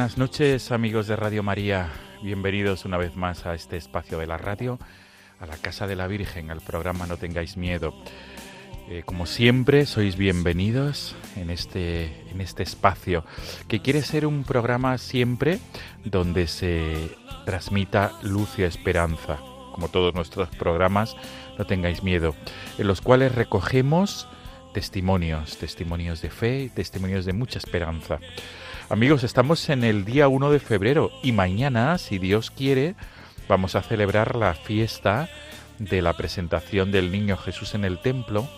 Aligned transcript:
Buenas 0.00 0.16
noches 0.16 0.72
amigos 0.72 1.08
de 1.08 1.14
Radio 1.14 1.42
María, 1.42 1.90
bienvenidos 2.22 2.86
una 2.86 2.96
vez 2.96 3.16
más 3.16 3.44
a 3.44 3.54
este 3.54 3.76
espacio 3.76 4.18
de 4.18 4.26
la 4.26 4.38
radio, 4.38 4.78
a 5.38 5.44
la 5.44 5.58
Casa 5.58 5.86
de 5.86 5.94
la 5.94 6.06
Virgen, 6.06 6.50
al 6.50 6.62
programa 6.62 7.06
No 7.06 7.18
tengáis 7.18 7.58
miedo. 7.58 7.92
Eh, 8.88 9.02
como 9.04 9.26
siempre, 9.26 9.84
sois 9.84 10.16
bienvenidos 10.16 11.14
en 11.36 11.50
este, 11.50 12.06
en 12.30 12.40
este 12.40 12.62
espacio, 12.62 13.26
que 13.68 13.82
quiere 13.82 14.00
ser 14.00 14.24
un 14.24 14.44
programa 14.44 14.96
siempre 14.96 15.58
donde 16.02 16.46
se 16.46 17.14
transmita 17.44 18.12
luz 18.22 18.58
y 18.58 18.62
esperanza, 18.62 19.36
como 19.74 19.88
todos 19.88 20.14
nuestros 20.14 20.48
programas, 20.48 21.14
no 21.58 21.66
tengáis 21.66 22.02
miedo, 22.02 22.34
en 22.78 22.86
los 22.86 23.02
cuales 23.02 23.34
recogemos 23.34 24.26
testimonios, 24.72 25.58
testimonios 25.58 26.22
de 26.22 26.30
fe, 26.30 26.70
testimonios 26.74 27.26
de 27.26 27.34
mucha 27.34 27.58
esperanza. 27.58 28.18
Amigos, 28.90 29.22
estamos 29.22 29.68
en 29.68 29.84
el 29.84 30.04
día 30.04 30.26
1 30.26 30.50
de 30.50 30.58
febrero 30.58 31.12
y 31.22 31.30
mañana, 31.30 31.96
si 31.96 32.18
Dios 32.18 32.50
quiere, 32.50 32.96
vamos 33.48 33.76
a 33.76 33.82
celebrar 33.82 34.34
la 34.34 34.52
fiesta 34.54 35.28
de 35.78 36.02
la 36.02 36.14
presentación 36.14 36.90
del 36.90 37.12
niño 37.12 37.36
Jesús 37.36 37.76
en 37.76 37.84
el 37.84 38.00
templo 38.00 38.48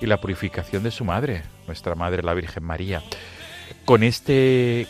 y 0.00 0.06
la 0.06 0.20
purificación 0.20 0.84
de 0.84 0.92
su 0.92 1.04
madre, 1.04 1.42
nuestra 1.66 1.96
madre 1.96 2.22
la 2.22 2.32
Virgen 2.32 2.62
María. 2.62 3.02
Con 3.84 4.04
este 4.04 4.86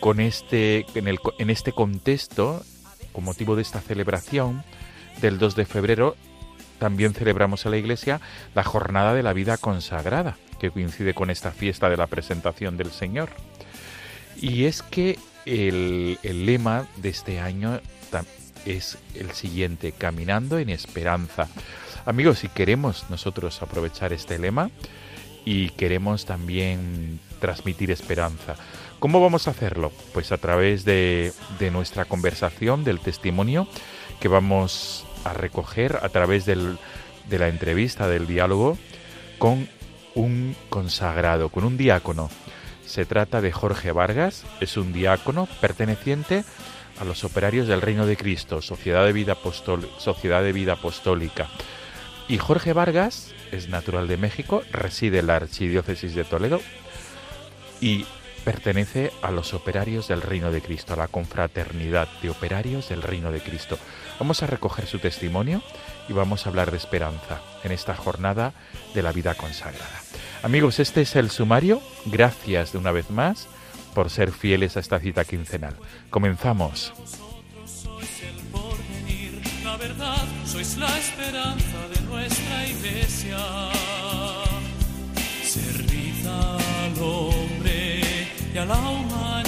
con 0.00 0.18
este 0.18 0.86
en, 0.96 1.06
el, 1.06 1.20
en 1.38 1.48
este 1.48 1.70
contexto, 1.70 2.64
con 3.12 3.22
motivo 3.22 3.54
de 3.54 3.62
esta 3.62 3.80
celebración 3.80 4.64
del 5.20 5.38
2 5.38 5.54
de 5.54 5.66
febrero, 5.66 6.16
también 6.80 7.14
celebramos 7.14 7.64
en 7.64 7.70
la 7.70 7.78
iglesia 7.78 8.20
la 8.56 8.64
jornada 8.64 9.14
de 9.14 9.22
la 9.22 9.32
vida 9.32 9.56
consagrada, 9.56 10.36
que 10.58 10.72
coincide 10.72 11.14
con 11.14 11.30
esta 11.30 11.52
fiesta 11.52 11.88
de 11.88 11.96
la 11.96 12.08
presentación 12.08 12.76
del 12.76 12.90
Señor. 12.90 13.28
Y 14.40 14.64
es 14.64 14.82
que 14.82 15.18
el, 15.44 16.18
el 16.22 16.46
lema 16.46 16.86
de 16.96 17.08
este 17.08 17.40
año 17.40 17.80
es 18.64 18.98
el 19.14 19.30
siguiente, 19.30 19.92
caminando 19.92 20.58
en 20.58 20.70
esperanza. 20.70 21.48
Amigos, 22.04 22.40
si 22.40 22.48
queremos 22.48 23.04
nosotros 23.10 23.62
aprovechar 23.62 24.12
este 24.12 24.38
lema 24.38 24.70
y 25.44 25.70
queremos 25.70 26.24
también 26.26 27.20
transmitir 27.40 27.90
esperanza, 27.92 28.56
¿cómo 28.98 29.20
vamos 29.20 29.46
a 29.46 29.52
hacerlo? 29.52 29.92
Pues 30.12 30.32
a 30.32 30.38
través 30.38 30.84
de, 30.84 31.32
de 31.60 31.70
nuestra 31.70 32.04
conversación, 32.06 32.82
del 32.82 32.98
testimonio 32.98 33.68
que 34.20 34.28
vamos 34.28 35.04
a 35.24 35.32
recoger 35.32 36.00
a 36.02 36.08
través 36.08 36.44
del- 36.44 36.78
de 37.28 37.38
la 37.38 37.48
entrevista, 37.48 38.08
del 38.08 38.26
diálogo 38.26 38.78
con 39.38 39.68
un 40.14 40.56
consagrado, 40.70 41.50
con 41.50 41.64
un 41.64 41.76
diácono. 41.76 42.30
Se 42.86 43.04
trata 43.04 43.40
de 43.40 43.52
Jorge 43.52 43.92
Vargas, 43.92 44.44
es 44.60 44.76
un 44.76 44.92
diácono 44.92 45.48
perteneciente 45.60 46.44
a 46.98 47.04
los 47.04 47.24
operarios 47.24 47.66
del 47.66 47.82
Reino 47.82 48.06
de 48.06 48.16
Cristo, 48.16 48.62
Sociedad 48.62 49.04
de 49.04 49.12
Vida, 49.12 49.32
Apostólica. 50.72 51.48
Y 52.28 52.38
Jorge 52.38 52.72
Vargas 52.72 53.34
es 53.52 53.68
natural 53.68 54.08
de 54.08 54.16
México, 54.16 54.62
reside 54.72 55.18
en 55.18 55.26
la 55.26 55.36
Archidiócesis 55.36 56.14
de 56.14 56.24
Toledo 56.24 56.60
y 57.80 58.06
pertenece 58.46 59.10
a 59.22 59.32
los 59.32 59.54
operarios 59.54 60.06
del 60.06 60.22
Reino 60.22 60.52
de 60.52 60.62
Cristo, 60.62 60.94
a 60.94 60.96
la 60.96 61.08
confraternidad 61.08 62.06
de 62.22 62.30
operarios 62.30 62.88
del 62.88 63.02
Reino 63.02 63.32
de 63.32 63.40
Cristo. 63.40 63.76
Vamos 64.20 64.40
a 64.44 64.46
recoger 64.46 64.86
su 64.86 65.00
testimonio 65.00 65.62
y 66.08 66.12
vamos 66.12 66.46
a 66.46 66.50
hablar 66.50 66.70
de 66.70 66.76
esperanza 66.76 67.40
en 67.64 67.72
esta 67.72 67.96
jornada 67.96 68.54
de 68.94 69.02
la 69.02 69.10
vida 69.10 69.34
consagrada. 69.34 70.00
Amigos, 70.44 70.78
este 70.78 71.00
es 71.00 71.16
el 71.16 71.30
sumario. 71.30 71.82
Gracias 72.04 72.70
de 72.70 72.78
una 72.78 72.92
vez 72.92 73.10
más 73.10 73.48
por 73.94 74.10
ser 74.10 74.30
fieles 74.30 74.76
a 74.76 74.80
esta 74.80 75.00
cita 75.00 75.24
quincenal. 75.24 75.74
Comenzamos. 76.10 76.94
sois 77.64 78.22
el 78.22 78.40
porvenir, 78.52 79.42
la 79.64 79.76
verdad, 79.76 80.24
sois 80.44 80.76
la 80.76 80.96
esperanza 80.96 81.88
de 81.92 82.00
nuestra 82.02 82.64
iglesia. 82.68 83.38
Servid 85.42 86.06
y 88.56 88.58
a 88.58 88.64
la 88.64 89.45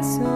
corazón 0.00 0.29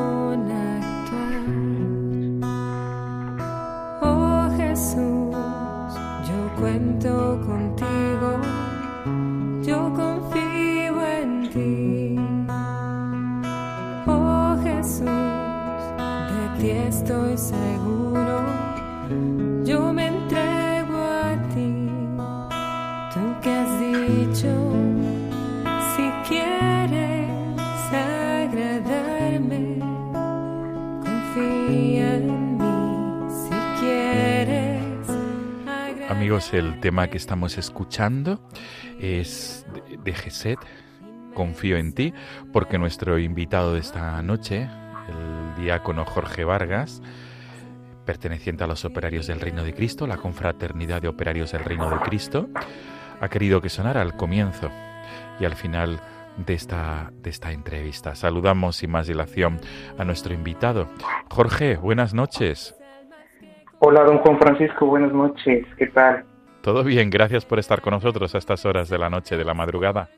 el 36.55 36.81
tema 36.81 37.09
que 37.09 37.17
estamos 37.17 37.59
escuchando 37.59 38.41
es 39.01 39.67
de- 40.05 40.13
Geset, 40.15 40.59
Confío 41.35 41.77
en 41.77 41.93
ti, 41.93 42.15
porque 42.53 42.79
nuestro 42.79 43.19
invitado 43.19 43.73
de 43.75 43.81
esta 43.81 44.23
noche, 44.23 44.69
el 45.09 45.63
diácono 45.65 46.05
Jorge 46.05 46.45
Vargas, 46.45 47.03
perteneciente 48.07 48.63
a 48.63 48.69
los 48.69 48.85
operarios 48.85 49.27
del 49.27 49.41
Reino 49.41 49.65
de 49.65 49.75
Cristo, 49.75 50.07
la 50.07 50.17
confraternidad 50.17 51.03
de 51.03 51.09
operarios 51.09 51.51
del 51.51 51.65
Reino 51.65 51.91
de 51.91 51.97
Cristo, 51.99 52.49
ha 53.21 53.29
querido 53.29 53.61
que 53.61 53.69
sonara 53.69 54.01
al 54.01 54.17
comienzo 54.17 54.71
y 55.41 55.45
al 55.45 55.57
final 55.57 55.99
de 56.37 56.55
esta, 56.55 57.11
de 57.21 57.31
esta 57.31 57.51
entrevista. 57.51 58.15
Saludamos 58.15 58.77
sin 58.77 58.93
más 58.93 59.09
dilación 59.09 59.59
a 59.99 60.05
nuestro 60.05 60.35
invitado. 60.35 60.89
Jorge, 61.31 61.77
buenas 61.79 62.15
noches. 62.15 62.77
Hola, 63.81 64.05
don 64.05 64.19
Juan 64.19 64.39
Francisco, 64.39 64.87
buenas 64.87 65.13
noches, 65.13 65.67
¿qué 65.77 65.89
tal? 65.89 66.25
Todo 66.65 66.83
bien, 66.83 67.11
gracias 67.11 67.45
por 67.45 67.59
estar 67.59 67.83
con 67.83 67.93
nosotros 67.93 68.35
a 68.35 68.39
estas 68.39 68.65
horas 68.65 68.89
de 68.89 68.97
la 68.97 69.11
noche, 69.11 69.37
de 69.37 69.45
la 69.45 69.53
madrugada. 69.53 70.09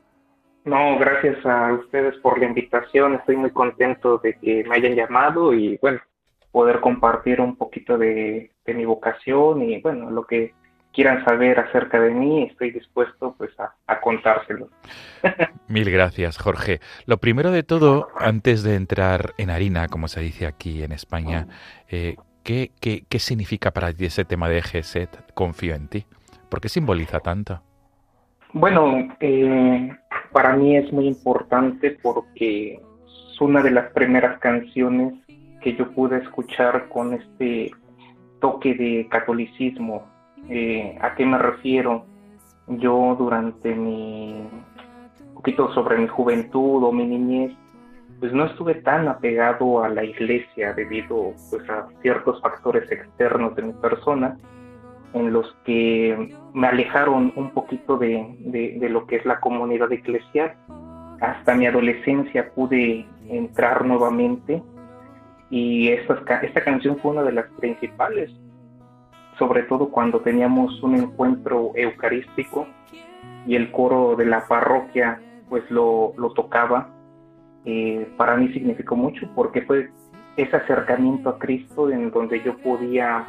No, 0.63 0.97
gracias 0.97 1.45
a 1.45 1.73
ustedes 1.73 2.15
por 2.19 2.39
la 2.39 2.45
invitación, 2.45 3.15
estoy 3.15 3.35
muy 3.35 3.51
contento 3.51 4.17
de 4.19 4.33
que 4.39 4.63
me 4.63 4.77
hayan 4.77 4.95
llamado 4.95 5.53
y 5.53 5.77
bueno, 5.81 5.99
poder 6.53 6.79
compartir 6.79 7.41
un 7.41 7.57
poquito 7.57 7.97
de, 7.97 8.49
de 8.65 8.73
mi 8.73 8.85
vocación 8.85 9.61
y 9.61 9.81
bueno, 9.81 10.09
lo 10.09 10.23
que 10.23 10.53
quieran 10.93 11.25
saber 11.25 11.59
acerca 11.59 11.99
de 11.99 12.11
mí, 12.11 12.43
estoy 12.43 12.71
dispuesto 12.71 13.35
pues 13.37 13.51
a, 13.59 13.75
a 13.85 13.99
contárselo. 13.99 14.69
Mil 15.67 15.91
gracias, 15.91 16.37
Jorge. 16.37 16.79
Lo 17.05 17.17
primero 17.17 17.51
de 17.51 17.63
todo, 17.63 18.07
antes 18.15 18.63
de 18.63 18.75
entrar 18.75 19.33
en 19.37 19.49
harina, 19.49 19.89
como 19.89 20.07
se 20.07 20.21
dice 20.21 20.45
aquí 20.45 20.81
en 20.81 20.93
España, 20.93 21.49
eh, 21.89 22.15
¿qué, 22.43 22.71
qué, 22.79 23.03
qué 23.09 23.19
significa 23.19 23.71
para 23.71 23.91
ti 23.91 24.05
ese 24.05 24.23
tema 24.23 24.47
de 24.47 24.61
Geset? 24.61 25.33
Confío 25.33 25.75
en 25.75 25.89
ti. 25.89 26.05
¿Por 26.49 26.61
qué 26.61 26.69
simboliza 26.69 27.19
tanto? 27.19 27.61
Bueno, 28.53 29.09
eh, 29.19 29.89
para 30.31 30.55
mí 30.55 30.77
es 30.77 30.91
muy 30.93 31.07
importante 31.07 31.97
porque 32.01 32.75
es 32.75 33.41
una 33.41 33.61
de 33.61 33.71
las 33.71 33.91
primeras 33.91 34.39
canciones 34.39 35.13
que 35.61 35.75
yo 35.75 35.91
pude 35.91 36.17
escuchar 36.17 36.87
con 36.89 37.13
este 37.13 37.71
toque 38.39 38.73
de 38.73 39.07
catolicismo. 39.09 40.07
Eh, 40.49 40.97
¿A 41.01 41.15
qué 41.15 41.25
me 41.25 41.37
refiero? 41.37 42.05
Yo 42.67 43.15
durante 43.17 43.73
mi 43.75 44.47
poquito 45.33 45.73
sobre 45.73 45.97
mi 45.97 46.07
juventud 46.07 46.83
o 46.83 46.91
mi 46.91 47.05
niñez, 47.05 47.53
pues 48.19 48.33
no 48.33 48.45
estuve 48.45 48.75
tan 48.75 49.07
apegado 49.07 49.83
a 49.83 49.89
la 49.89 50.03
iglesia 50.03 50.73
debido 50.73 51.33
pues 51.49 51.69
a 51.69 51.87
ciertos 52.01 52.41
factores 52.41 52.91
externos 52.91 53.55
de 53.55 53.61
mi 53.63 53.73
persona 53.73 54.37
en 55.13 55.33
los 55.33 55.55
que 55.65 56.35
me 56.53 56.67
alejaron 56.67 57.33
un 57.35 57.51
poquito 57.51 57.97
de, 57.97 58.35
de, 58.39 58.77
de, 58.79 58.89
lo 58.89 59.07
que 59.07 59.17
es 59.17 59.25
la 59.25 59.39
comunidad 59.39 59.91
eclesial. 59.91 60.53
Hasta 61.21 61.55
mi 61.55 61.65
adolescencia 61.65 62.51
pude 62.53 63.05
entrar 63.27 63.85
nuevamente 63.85 64.61
y 65.49 65.89
esta, 65.89 66.41
esta 66.41 66.63
canción 66.63 66.97
fue 66.99 67.11
una 67.11 67.23
de 67.23 67.31
las 67.31 67.45
principales, 67.59 68.31
sobre 69.39 69.63
todo 69.63 69.89
cuando 69.89 70.19
teníamos 70.19 70.81
un 70.83 70.95
encuentro 70.95 71.71
eucarístico 71.75 72.67
y 73.45 73.55
el 73.55 73.71
coro 73.71 74.15
de 74.15 74.25
la 74.25 74.45
parroquia 74.47 75.21
pues 75.49 75.63
lo, 75.71 76.13
lo 76.17 76.31
tocaba. 76.33 76.89
Eh, 77.65 78.07
para 78.17 78.35
mí 78.37 78.49
significó 78.53 78.95
mucho 78.95 79.27
porque 79.35 79.61
fue 79.61 79.89
ese 80.37 80.55
acercamiento 80.55 81.29
a 81.29 81.39
Cristo 81.39 81.89
en 81.89 82.11
donde 82.11 82.41
yo 82.43 82.57
podía 82.57 83.25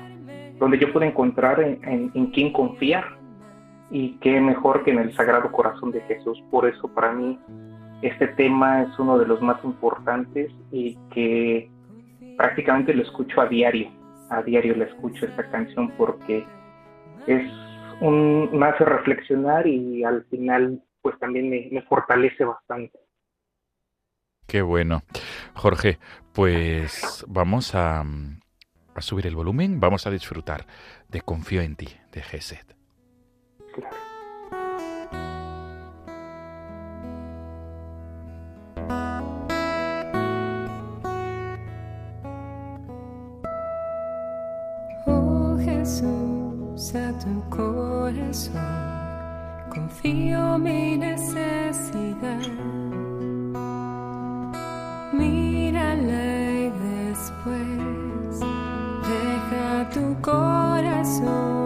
donde 0.59 0.79
yo 0.79 0.93
pude 0.93 1.07
encontrar 1.07 1.61
en, 1.61 1.83
en, 1.85 2.11
en, 2.15 2.27
quién 2.33 2.53
confiar 2.53 3.05
y 3.91 4.19
qué 4.19 4.41
mejor 4.41 4.85
que 4.85 4.91
en 4.91 4.99
el 4.99 5.15
Sagrado 5.15 5.51
Corazón 5.53 5.93
de 5.93 6.01
Jesús. 6.03 6.43
Por 6.51 6.69
eso 6.69 6.89
para 6.89 7.13
mí 7.13 7.39
este 8.03 8.29
tema 8.29 8.83
es 8.83 8.99
uno 8.99 9.19
de 9.19 9.27
los 9.27 9.41
más 9.43 9.63
importantes 9.65 10.53
y 10.71 10.97
que 11.13 11.71
prácticamente 12.37 12.95
lo 12.95 13.03
escucho 13.03 13.41
a 13.41 13.47
diario. 13.47 13.91
A 14.31 14.43
diario 14.43 14.77
le 14.77 14.85
escucho 14.85 15.27
esta 15.27 15.49
canción 15.51 15.91
porque 15.97 16.45
es 17.27 17.51
un, 18.01 18.51
me 18.53 18.67
hace 18.67 18.85
reflexionar 18.85 19.67
y 19.67 20.05
al 20.05 20.25
final 20.27 20.83
pues 21.03 21.19
también 21.19 21.51
me, 21.51 21.69
me 21.73 21.83
fortalece 21.83 22.45
bastante. 22.45 22.99
Qué 24.47 24.63
bueno. 24.63 25.03
Jorge, 25.55 25.99
pues 26.33 27.25
vamos 27.29 27.75
a, 27.75 28.05
a 28.99 29.03
subir 29.03 29.27
el 29.27 29.37
volumen, 29.37 29.81
vamos 29.81 30.07
a 30.07 30.11
disfrutar 30.11 30.67
de 31.09 31.21
Confío 31.23 31.63
en 31.63 31.77
ti, 31.77 31.89
de 32.13 32.23
Geset. 32.23 32.77
Oh 45.07 45.59
Jesús, 45.65 46.95
a 46.95 47.19
tu 47.19 47.49
corazón 47.49 48.89
confío 49.89 50.59
mi 50.59 50.97
necesidad. 50.97 52.41
Corazón 60.99 61.58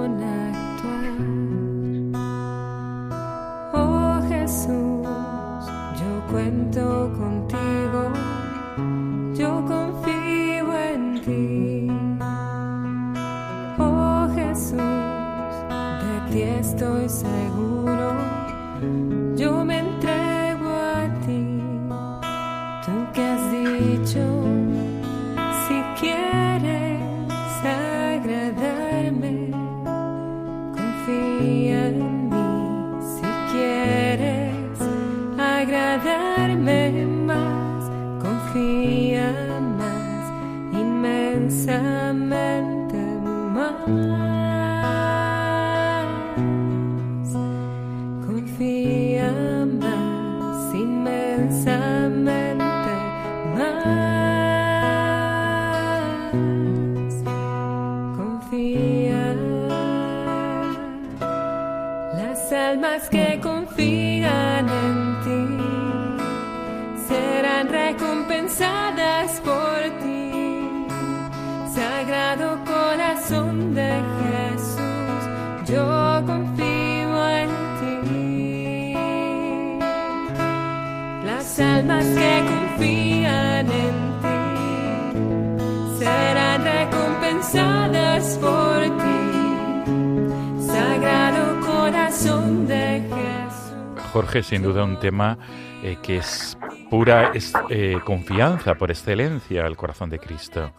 Jorge, 94.13 94.43
sin 94.43 94.63
duda 94.63 94.85
un 94.85 94.99
tema 95.01 95.39
eh, 95.83 95.97
que 96.03 96.19
es 96.19 96.59
pura 96.91 97.31
es, 97.33 97.55
eh, 97.71 97.97
confianza 98.05 98.75
por 98.75 98.91
excelencia 98.91 99.65
al 99.65 99.77
corazón 99.77 100.11
de 100.11 100.19
Cristo. 100.19 100.71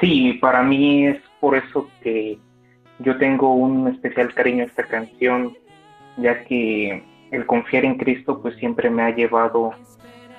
Sí, 0.00 0.32
para 0.40 0.62
mí 0.62 1.06
es 1.06 1.18
por 1.40 1.56
eso 1.56 1.88
que 2.02 2.38
yo 2.98 3.16
tengo 3.18 3.54
un 3.54 3.86
especial 3.86 4.34
cariño 4.34 4.64
a 4.64 4.66
esta 4.66 4.84
canción 4.84 5.56
ya 6.16 6.42
que 6.44 7.04
el 7.32 7.46
confiar 7.46 7.84
en 7.84 7.96
Cristo 7.96 8.40
pues 8.40 8.54
siempre 8.56 8.88
me 8.90 9.02
ha 9.02 9.10
llevado 9.10 9.72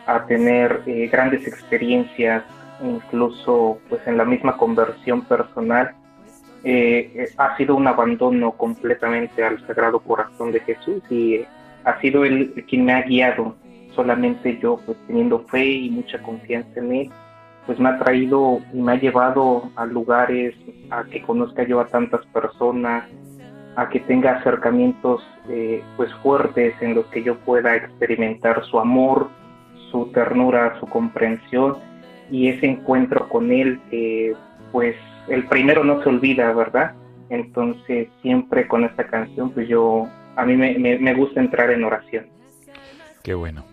a 0.06 0.26
tener 0.26 0.84
eh, 0.86 1.10
grandes 1.12 1.46
experiencias, 1.48 2.44
incluso 2.82 3.80
pues 3.90 4.06
en 4.08 4.18
la 4.18 4.26
misma 4.26 4.58
conversión 4.58 5.22
personal. 5.26 5.96
Eh, 6.64 7.28
ha 7.38 7.58
sido 7.58 7.76
un 7.76 7.88
abandono 7.88 8.52
completamente 8.54 9.44
al 9.44 9.66
Sagrado 9.68 10.00
Corazón 10.00 10.54
de 10.54 10.62
Jesús 10.62 11.04
y 11.10 11.42
ha 11.84 12.00
sido 12.00 12.24
él 12.24 12.64
quien 12.70 12.86
me 12.86 12.94
ha 12.94 13.02
guiado. 13.02 13.56
Solamente 13.96 14.58
yo, 14.62 14.80
pues 14.86 14.98
teniendo 15.08 15.40
fe 15.40 15.66
y 15.66 15.90
mucha 15.90 16.22
confianza 16.22 16.80
en 16.80 16.94
él, 16.94 17.12
pues 17.66 17.80
me 17.80 17.90
ha 17.90 18.00
traído 18.00 18.62
y 18.74 18.82
me 18.82 18.94
ha 18.94 18.96
llevado 18.96 19.70
a 19.76 19.86
lugares 19.86 20.56
a 20.90 21.04
que 21.06 21.22
conozca 21.22 21.64
yo 21.64 21.80
a 21.80 21.88
tantas 21.88 22.26
personas, 22.28 23.06
a 23.76 23.90
que 23.90 24.00
tenga 24.02 24.38
acercamientos 24.38 25.24
eh, 25.50 25.84
pues 25.98 26.14
fuertes 26.16 26.74
en 26.82 26.96
los 26.96 27.06
que 27.08 27.24
yo 27.24 27.38
pueda 27.40 27.76
experimentar 27.76 28.64
su 28.66 28.80
amor, 28.80 29.30
su 29.92 30.12
ternura, 30.14 30.80
su 30.80 30.88
comprensión 30.88 31.78
y 32.30 32.50
ese 32.50 32.68
encuentro 32.68 33.28
con 33.30 33.52
él 33.52 33.80
que 33.90 34.36
pues 34.72 34.96
el 35.28 35.46
primero 35.48 35.84
no 35.84 36.02
se 36.04 36.10
olvida, 36.10 36.52
¿verdad? 36.54 36.94
Entonces 37.30 38.10
siempre 38.22 38.68
con 38.68 38.84
esta 38.84 39.08
canción 39.08 39.52
pues 39.52 39.68
yo, 39.68 40.08
a 40.36 40.46
mí 40.46 40.56
me, 40.56 40.78
me 40.78 41.14
gusta 41.14 41.40
entrar 41.40 41.72
en 41.72 41.84
oración. 41.84 42.28
Qué 43.24 43.34
bueno. 43.34 43.66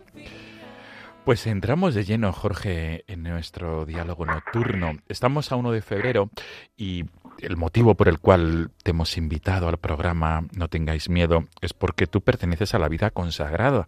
Pues 1.25 1.47
entramos 1.47 1.95
de 1.95 2.05
lleno, 2.05 2.33
Jorge, 2.33 3.05
en 3.07 3.23
nuestro 3.23 3.85
diálogo 3.85 4.25
nocturno. 4.25 4.97
Estamos 5.07 5.53
a 5.53 5.57
1 5.57 5.71
de 5.71 5.83
febrero 5.83 6.31
y 6.77 7.05
el 7.43 7.57
motivo 7.57 7.95
por 7.95 8.09
el 8.09 8.19
cual 8.19 8.71
te 8.83 8.91
hemos 8.91 9.17
invitado 9.17 9.69
al 9.69 9.79
programa 9.79 10.47
No 10.57 10.69
tengáis 10.69 11.09
miedo 11.09 11.45
es 11.61 11.73
porque 11.73 12.07
tú 12.07 12.21
perteneces 12.21 12.75
a 12.75 12.79
la 12.79 12.89
vida 12.89 13.11
consagrada. 13.11 13.87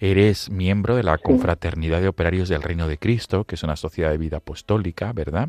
Eres 0.00 0.50
miembro 0.50 0.94
de 0.94 1.02
la 1.02 1.18
Confraternidad 1.18 2.00
de 2.00 2.08
Operarios 2.08 2.48
del 2.48 2.62
Reino 2.62 2.86
de 2.86 2.98
Cristo, 2.98 3.44
que 3.44 3.56
es 3.56 3.64
una 3.64 3.74
sociedad 3.74 4.10
de 4.10 4.18
vida 4.18 4.36
apostólica, 4.36 5.12
¿verdad? 5.12 5.48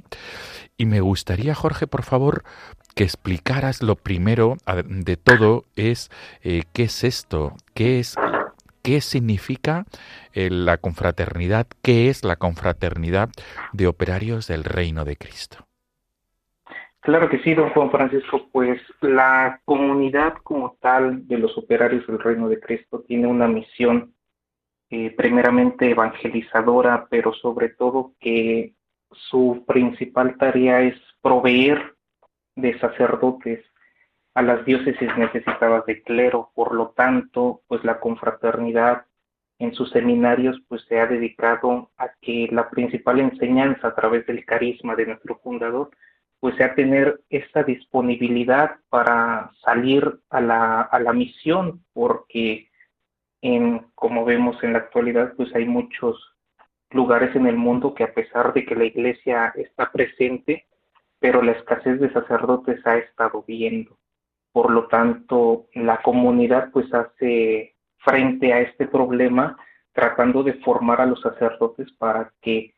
Y 0.75 0.87
me 0.87 1.01
gustaría, 1.01 1.53
Jorge, 1.53 1.85
por 1.85 2.01
favor, 2.01 2.43
que 2.95 3.03
explicaras 3.03 3.83
lo 3.83 3.95
primero 3.95 4.57
de 4.85 5.17
todo 5.17 5.65
es 5.75 6.09
eh, 6.41 6.63
qué 6.73 6.83
es 6.83 7.03
esto, 7.03 7.55
qué 7.75 7.99
es 7.99 8.15
qué 8.81 9.01
significa 9.01 9.85
eh, 10.33 10.49
la 10.49 10.77
confraternidad, 10.77 11.67
qué 11.81 12.09
es 12.09 12.23
la 12.23 12.37
confraternidad 12.37 13.29
de 13.73 13.87
operarios 13.87 14.47
del 14.47 14.63
reino 14.63 15.05
de 15.05 15.15
Cristo. 15.15 15.68
Claro 17.01 17.29
que 17.29 17.39
sí, 17.39 17.53
don 17.53 17.69
Juan 17.69 17.91
Francisco, 17.91 18.49
pues 18.51 18.81
la 18.99 19.61
comunidad 19.63 20.33
como 20.43 20.77
tal 20.81 21.27
de 21.27 21.37
los 21.37 21.57
operarios 21.57 22.05
del 22.07 22.19
reino 22.19 22.49
de 22.49 22.59
Cristo 22.59 23.03
tiene 23.07 23.27
una 23.27 23.47
misión 23.47 24.13
eh, 24.89 25.11
primeramente 25.15 25.91
evangelizadora, 25.91 27.07
pero 27.09 27.33
sobre 27.33 27.69
todo 27.69 28.13
que 28.19 28.73
su 29.11 29.63
principal 29.65 30.37
tarea 30.37 30.81
es 30.81 30.95
proveer 31.21 31.95
de 32.55 32.77
sacerdotes 32.79 33.63
a 34.33 34.41
las 34.41 34.65
diócesis 34.65 35.09
necesitadas 35.17 35.85
de 35.85 36.03
clero, 36.03 36.51
por 36.53 36.75
lo 36.75 36.89
tanto, 36.89 37.61
pues 37.67 37.83
la 37.83 37.99
confraternidad 37.99 39.05
en 39.57 39.73
sus 39.73 39.89
seminarios 39.91 40.61
pues 40.67 40.83
se 40.87 40.99
ha 40.99 41.05
dedicado 41.05 41.91
a 41.97 42.09
que 42.21 42.47
la 42.51 42.69
principal 42.69 43.19
enseñanza 43.19 43.89
a 43.89 43.95
través 43.95 44.25
del 44.25 44.45
carisma 44.45 44.95
de 44.95 45.07
nuestro 45.07 45.37
fundador 45.39 45.91
pues 46.39 46.55
sea 46.55 46.73
tener 46.73 47.21
esta 47.29 47.63
disponibilidad 47.63 48.77
para 48.89 49.51
salir 49.61 50.19
a 50.29 50.39
la, 50.39 50.81
a 50.81 50.99
la 50.99 51.13
misión, 51.13 51.83
porque 51.93 52.69
como 53.95 54.25
vemos 54.25 54.61
en 54.63 54.73
la 54.73 54.79
actualidad, 54.79 55.33
pues 55.35 55.53
hay 55.55 55.65
muchos 55.65 56.17
lugares 56.91 57.35
en 57.35 57.47
el 57.47 57.55
mundo 57.55 57.93
que 57.93 58.03
a 58.03 58.13
pesar 58.13 58.53
de 58.53 58.65
que 58.65 58.75
la 58.75 58.85
iglesia 58.85 59.53
está 59.55 59.91
presente, 59.91 60.65
pero 61.19 61.41
la 61.41 61.51
escasez 61.53 61.99
de 61.99 62.11
sacerdotes 62.11 62.85
ha 62.85 62.97
estado 62.97 63.43
viendo. 63.47 63.97
Por 64.51 64.71
lo 64.71 64.87
tanto, 64.87 65.67
la 65.73 66.01
comunidad 66.01 66.71
pues 66.71 66.91
hace 66.93 67.75
frente 67.99 68.53
a 68.53 68.61
este 68.61 68.87
problema 68.87 69.57
tratando 69.93 70.43
de 70.43 70.53
formar 70.55 71.01
a 71.01 71.05
los 71.05 71.21
sacerdotes 71.21 71.91
para 71.93 72.31
que 72.41 72.73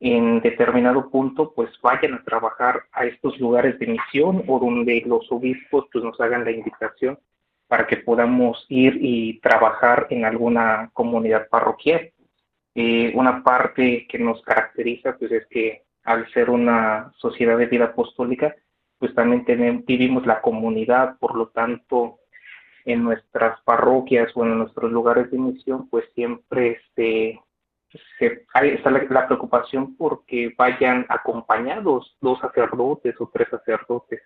en 0.00 0.40
determinado 0.40 1.10
punto 1.10 1.52
pues 1.54 1.70
vayan 1.80 2.14
a 2.14 2.24
trabajar 2.24 2.82
a 2.92 3.06
estos 3.06 3.38
lugares 3.38 3.78
de 3.78 3.86
misión 3.86 4.44
o 4.46 4.58
donde 4.58 5.02
los 5.06 5.30
obispos 5.30 5.86
pues 5.92 6.04
nos 6.04 6.20
hagan 6.20 6.44
la 6.44 6.50
invitación 6.50 7.18
para 7.68 7.86
que 7.86 7.98
podamos 7.98 8.66
ir 8.68 8.98
y 9.00 9.40
trabajar 9.40 10.06
en 10.10 10.24
alguna 10.24 10.90
comunidad 10.92 11.48
parroquial. 11.48 12.12
Eh, 12.74 13.12
una 13.14 13.42
parte 13.42 14.06
que 14.08 14.18
nos 14.18 14.42
caracteriza 14.42 15.16
pues 15.16 15.32
es 15.32 15.46
que 15.46 15.82
al 16.02 16.30
ser 16.32 16.50
una 16.50 17.12
sociedad 17.18 17.56
de 17.56 17.66
vida 17.66 17.86
apostólica 17.86 18.54
pues 18.98 19.14
también 19.14 19.44
tenemos, 19.44 19.84
vivimos 19.84 20.26
la 20.26 20.40
comunidad, 20.40 21.18
por 21.18 21.34
lo 21.36 21.48
tanto, 21.48 22.20
en 22.84 23.02
nuestras 23.02 23.60
parroquias 23.62 24.30
o 24.34 24.44
en 24.44 24.58
nuestros 24.58 24.90
lugares 24.90 25.30
de 25.30 25.38
misión, 25.38 25.88
pues 25.88 26.04
siempre 26.14 26.80
este, 26.80 27.40
se, 28.18 28.46
está 28.62 28.90
la, 28.90 29.26
preocupación 29.26 29.96
porque 29.96 30.52
vayan 30.56 31.06
acompañados 31.08 32.16
dos 32.20 32.38
sacerdotes 32.40 33.14
o 33.20 33.30
tres 33.32 33.48
sacerdotes. 33.50 34.20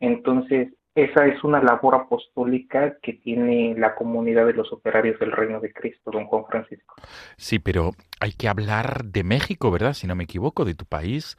Entonces, 0.00 0.68
esa 0.94 1.26
es 1.26 1.44
una 1.44 1.62
labor 1.62 1.94
apostólica 1.94 2.96
que 3.02 3.14
tiene 3.14 3.74
la 3.76 3.94
comunidad 3.94 4.46
de 4.46 4.54
los 4.54 4.72
operarios 4.72 5.18
del 5.20 5.32
Reino 5.32 5.60
de 5.60 5.72
Cristo, 5.72 6.10
don 6.10 6.26
Juan 6.26 6.46
Francisco. 6.46 6.94
Sí, 7.36 7.58
pero 7.58 7.90
hay 8.18 8.32
que 8.32 8.48
hablar 8.48 9.04
de 9.04 9.22
México, 9.22 9.70
¿verdad? 9.70 9.92
Si 9.92 10.06
no 10.06 10.14
me 10.14 10.24
equivoco, 10.24 10.64
de 10.64 10.74
tu 10.74 10.86
país, 10.86 11.36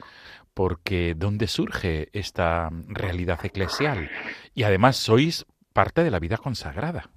porque 0.54 1.16
¿dónde 1.16 1.48
surge 1.48 2.10
esta 2.14 2.70
realidad 2.88 3.40
eclesial? 3.44 4.12
Y 4.54 4.64
además 4.64 4.96
sois 4.96 5.46
parte 5.74 6.04
de 6.04 6.12
la 6.12 6.20
vida 6.20 6.38
consagrada. 6.38 7.10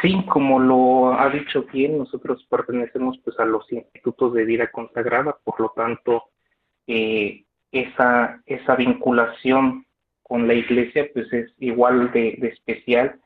Sí, 0.00 0.24
como 0.26 0.58
lo 0.58 1.12
ha 1.18 1.30
dicho 1.30 1.64
bien, 1.72 1.98
nosotros 1.98 2.44
pertenecemos 2.50 3.18
pues 3.24 3.38
a 3.38 3.44
los 3.44 3.70
institutos 3.72 4.34
de 4.34 4.44
vida 4.44 4.70
consagrada, 4.70 5.36
por 5.44 5.60
lo 5.60 5.72
tanto, 5.74 6.24
eh, 6.86 7.44
esa, 7.70 8.42
esa 8.46 8.76
vinculación 8.76 9.86
con 10.22 10.46
la 10.48 10.54
iglesia 10.54 11.08
pues 11.12 11.32
es 11.32 11.52
igual 11.58 12.12
de, 12.12 12.38
especial. 12.42 13.20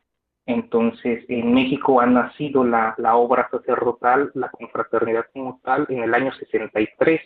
Entonces, 0.47 1.25
en 1.29 1.53
México 1.55 2.01
ha 2.01 2.07
nacido 2.07 2.65
la, 2.65 2.95
la 2.99 3.17
obra 3.17 3.49
sacerdotal, 3.51 4.31
la 4.35 4.51
confraternidad 4.51 5.27
como 5.33 5.61
tal, 5.63 5.87
en 5.91 6.03
el 6.03 6.15
año 6.15 6.33
63 6.33 7.21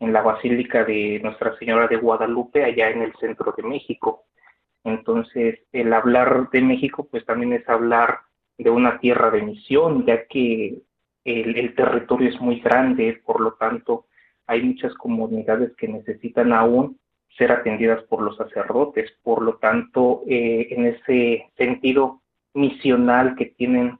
en 0.00 0.12
la 0.14 0.22
Basílica 0.22 0.84
de 0.84 1.20
Nuestra 1.22 1.56
Señora 1.58 1.86
de 1.86 1.96
Guadalupe, 1.96 2.64
allá 2.64 2.90
en 2.90 3.02
el 3.02 3.14
centro 3.16 3.54
de 3.56 3.62
México. 3.62 4.24
Entonces, 4.82 5.60
el 5.72 5.92
hablar 5.92 6.48
de 6.50 6.62
México, 6.62 7.06
pues 7.10 7.24
también 7.26 7.52
es 7.52 7.68
hablar 7.68 8.20
de 8.62 8.70
una 8.70 8.98
tierra 8.98 9.30
de 9.30 9.42
misión, 9.42 10.04
ya 10.06 10.26
que 10.26 10.78
el, 11.24 11.74
territorio 11.74 12.28
es 12.28 12.40
muy 12.40 12.60
grande, 12.60 13.20
por 13.24 13.40
lo 13.40 13.52
tanto, 13.54 14.06
hay 14.46 14.62
muchas 14.62 14.94
comunidades 14.94 15.74
que 15.76 15.88
necesitan 15.88 16.52
aún 16.52 16.98
ser 17.36 17.52
atendidas 17.52 18.02
por 18.04 18.22
los 18.22 18.36
sacerdotes. 18.36 19.10
Por 19.22 19.42
lo 19.42 19.56
tanto, 19.56 20.22
eh, 20.26 20.68
en 20.70 20.86
ese 20.86 21.46
sentido 21.56 22.20
misional 22.54 23.36
que 23.36 23.46
tienen 23.46 23.98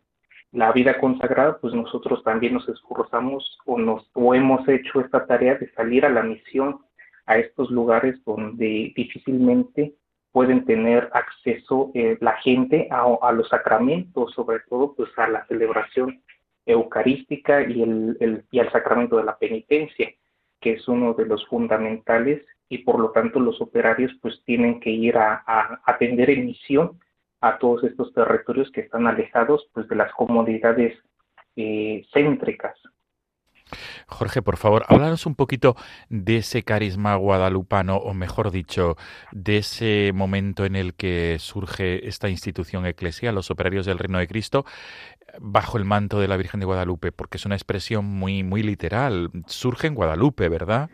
la 0.53 0.73
vida 0.73 0.99
consagrada, 0.99 1.59
pues 1.61 1.73
nosotros 1.73 2.25
también 2.25 2.55
nos 2.55 2.69
esforzamos 2.69 3.59
o, 3.67 3.79
nos, 3.79 4.11
o 4.15 4.35
hemos 4.35 4.69
hecho 4.69 5.01
esta 5.01 5.27
tarea 5.27 5.55
de 5.55 5.71
salir 5.73 6.05
a 6.05 6.11
la 6.11 6.23
misión 6.23 6.81
a 7.27 7.39
estos 7.39 7.71
lugares 7.71 8.17
donde 8.25 8.93
difícilmente 8.97 9.95
pueden 10.33 10.65
tener 10.65 11.11
acceso 11.13 11.91
eh, 11.95 12.17
la 12.21 12.37
gente 12.37 12.89
a, 12.91 13.33
los 13.33 13.49
sacramentos, 13.49 14.33
sobre 14.35 14.61
todo 14.69 14.95
pues 14.95 15.11
a 15.19 15.29
la 15.29 15.45
celebración 15.47 16.23
eucarística 16.67 17.63
y, 17.63 17.83
el, 17.83 18.45
y 18.51 18.59
al 18.61 18.71
sacramento 18.71 19.17
de 19.17 19.25
la 19.25 19.39
penitencia, 19.39 20.13
que 20.61 20.75
es 20.75 20.87
uno 20.89 21.15
de 21.15 21.27
los 21.27 21.47
fundamentales 21.47 22.45
y 22.69 22.79
por 22.79 23.01
lo 23.01 23.11
tanto 23.11 23.41
los 23.41 23.61
operarios 23.61 24.13
pues 24.23 24.41
tienen 24.45 24.79
que 24.79 24.91
ir 24.91 25.17
a, 25.17 25.43
atender 25.85 26.31
en 26.31 26.47
misión 26.47 27.01
a 27.41 27.59
todos 27.59 27.83
estos 27.85 28.13
territorios 28.13 28.71
que 28.71 28.83
están 28.83 29.07
alejados 29.07 29.69
pues, 29.73 29.89
de 29.89 29.97
las 29.97 30.13
comunidades 30.13 30.97
eh, 31.57 32.05
céntricas. 32.13 32.79
Jorge, 34.07 34.43
por 34.43 34.57
favor, 34.57 34.85
háblanos 34.89 35.27
un 35.27 35.35
poquito 35.35 35.77
de 36.09 36.39
ese 36.39 36.63
carisma 36.63 37.15
guadalupano, 37.17 37.97
o 37.97 38.15
mejor 38.15 38.51
dicho, 38.51 38.97
de 39.33 39.59
ese 39.59 40.13
momento 40.15 40.65
en 40.65 40.77
el 40.77 40.95
que 40.95 41.37
surge 41.39 42.07
esta 42.07 42.29
institución 42.29 42.87
eclesial, 42.87 43.35
los 43.35 43.51
operarios 43.51 43.87
del 43.87 43.99
Reino 43.99 44.19
de 44.19 44.27
Cristo, 44.27 44.65
bajo 45.39 45.79
el 45.79 45.85
manto 45.85 46.21
de 46.21 46.29
la 46.29 46.37
Virgen 46.37 46.61
de 46.61 46.67
Guadalupe, 46.67 47.13
porque 47.13 47.37
es 47.37 47.47
una 47.47 47.55
expresión 47.55 48.05
muy, 48.05 48.43
muy 48.43 48.63
literal. 48.63 49.31
Surge 49.47 49.87
en 49.87 49.95
Guadalupe, 49.95 50.49
¿verdad? 50.49 50.91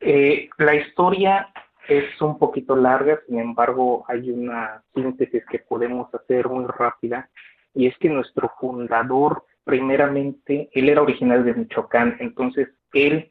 Eh, 0.00 0.48
la 0.58 0.74
historia 0.74 1.48
es 1.88 2.20
un 2.20 2.38
poquito 2.38 2.76
larga, 2.76 3.20
sin 3.26 3.38
embargo 3.38 4.04
hay 4.08 4.30
una 4.30 4.82
síntesis 4.94 5.44
que 5.50 5.58
podemos 5.58 6.12
hacer 6.14 6.48
muy 6.48 6.66
rápida 6.66 7.28
y 7.74 7.86
es 7.86 7.96
que 7.98 8.08
nuestro 8.08 8.52
fundador, 8.60 9.44
primeramente, 9.64 10.68
él 10.72 10.88
era 10.88 11.02
original 11.02 11.44
de 11.44 11.54
Michoacán, 11.54 12.16
entonces 12.20 12.68
él 12.92 13.28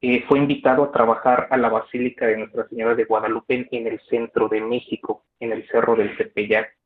eh, 0.00 0.24
fue 0.28 0.38
invitado 0.38 0.84
a 0.84 0.92
trabajar 0.92 1.48
a 1.50 1.56
la 1.56 1.68
Basílica 1.68 2.26
de 2.26 2.36
Nuestra 2.36 2.68
Señora 2.68 2.94
de 2.94 3.04
Guadalupe 3.04 3.66
en 3.70 3.86
el 3.86 4.00
centro 4.08 4.48
de 4.48 4.60
México, 4.60 5.24
en 5.40 5.52
el 5.52 5.66
Cerro 5.68 5.96
del 5.96 6.16
Tepeyac. 6.16 6.76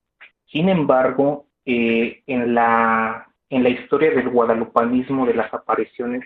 Sin 0.47 0.69
embargo, 0.69 1.47
eh, 1.65 2.23
en, 2.27 2.55
la, 2.55 3.29
en 3.49 3.63
la 3.63 3.69
historia 3.69 4.11
del 4.11 4.31
guadalupanismo 4.31 5.27
de 5.27 5.35
las 5.35 5.53
apariciones, 5.53 6.25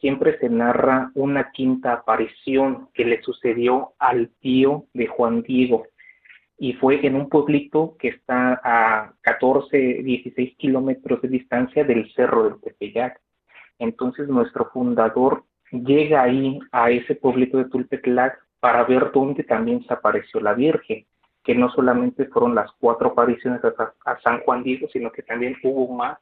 siempre 0.00 0.38
se 0.38 0.48
narra 0.48 1.10
una 1.14 1.50
quinta 1.52 1.92
aparición 1.92 2.88
que 2.92 3.04
le 3.04 3.22
sucedió 3.22 3.94
al 3.98 4.30
tío 4.40 4.86
de 4.92 5.06
Juan 5.06 5.42
Diego, 5.42 5.86
y 6.58 6.74
fue 6.74 7.04
en 7.06 7.16
un 7.16 7.28
pueblito 7.28 7.96
que 7.98 8.08
está 8.08 8.60
a 8.62 9.12
14, 9.22 9.76
16 9.76 10.56
kilómetros 10.56 11.20
de 11.22 11.28
distancia 11.28 11.84
del 11.84 12.10
Cerro 12.12 12.44
del 12.44 12.60
Tepeyac. 12.60 13.20
Entonces 13.78 14.28
nuestro 14.28 14.70
fundador 14.70 15.44
llega 15.70 16.22
ahí 16.22 16.58
a 16.70 16.90
ese 16.90 17.16
pueblito 17.16 17.58
de 17.58 17.64
Tulpetlac 17.66 18.38
para 18.60 18.84
ver 18.84 19.10
dónde 19.12 19.42
también 19.42 19.84
se 19.84 19.92
apareció 19.92 20.40
la 20.40 20.54
Virgen, 20.54 21.04
que 21.42 21.54
no 21.54 21.70
solamente 21.70 22.26
fueron 22.26 22.54
las 22.54 22.70
cuatro 22.78 23.08
apariciones 23.08 23.60
a, 23.64 24.20
San 24.20 24.40
Juan 24.40 24.62
Diego, 24.62 24.88
sino 24.92 25.10
que 25.10 25.22
también 25.22 25.56
hubo 25.62 25.92
más 25.94 26.18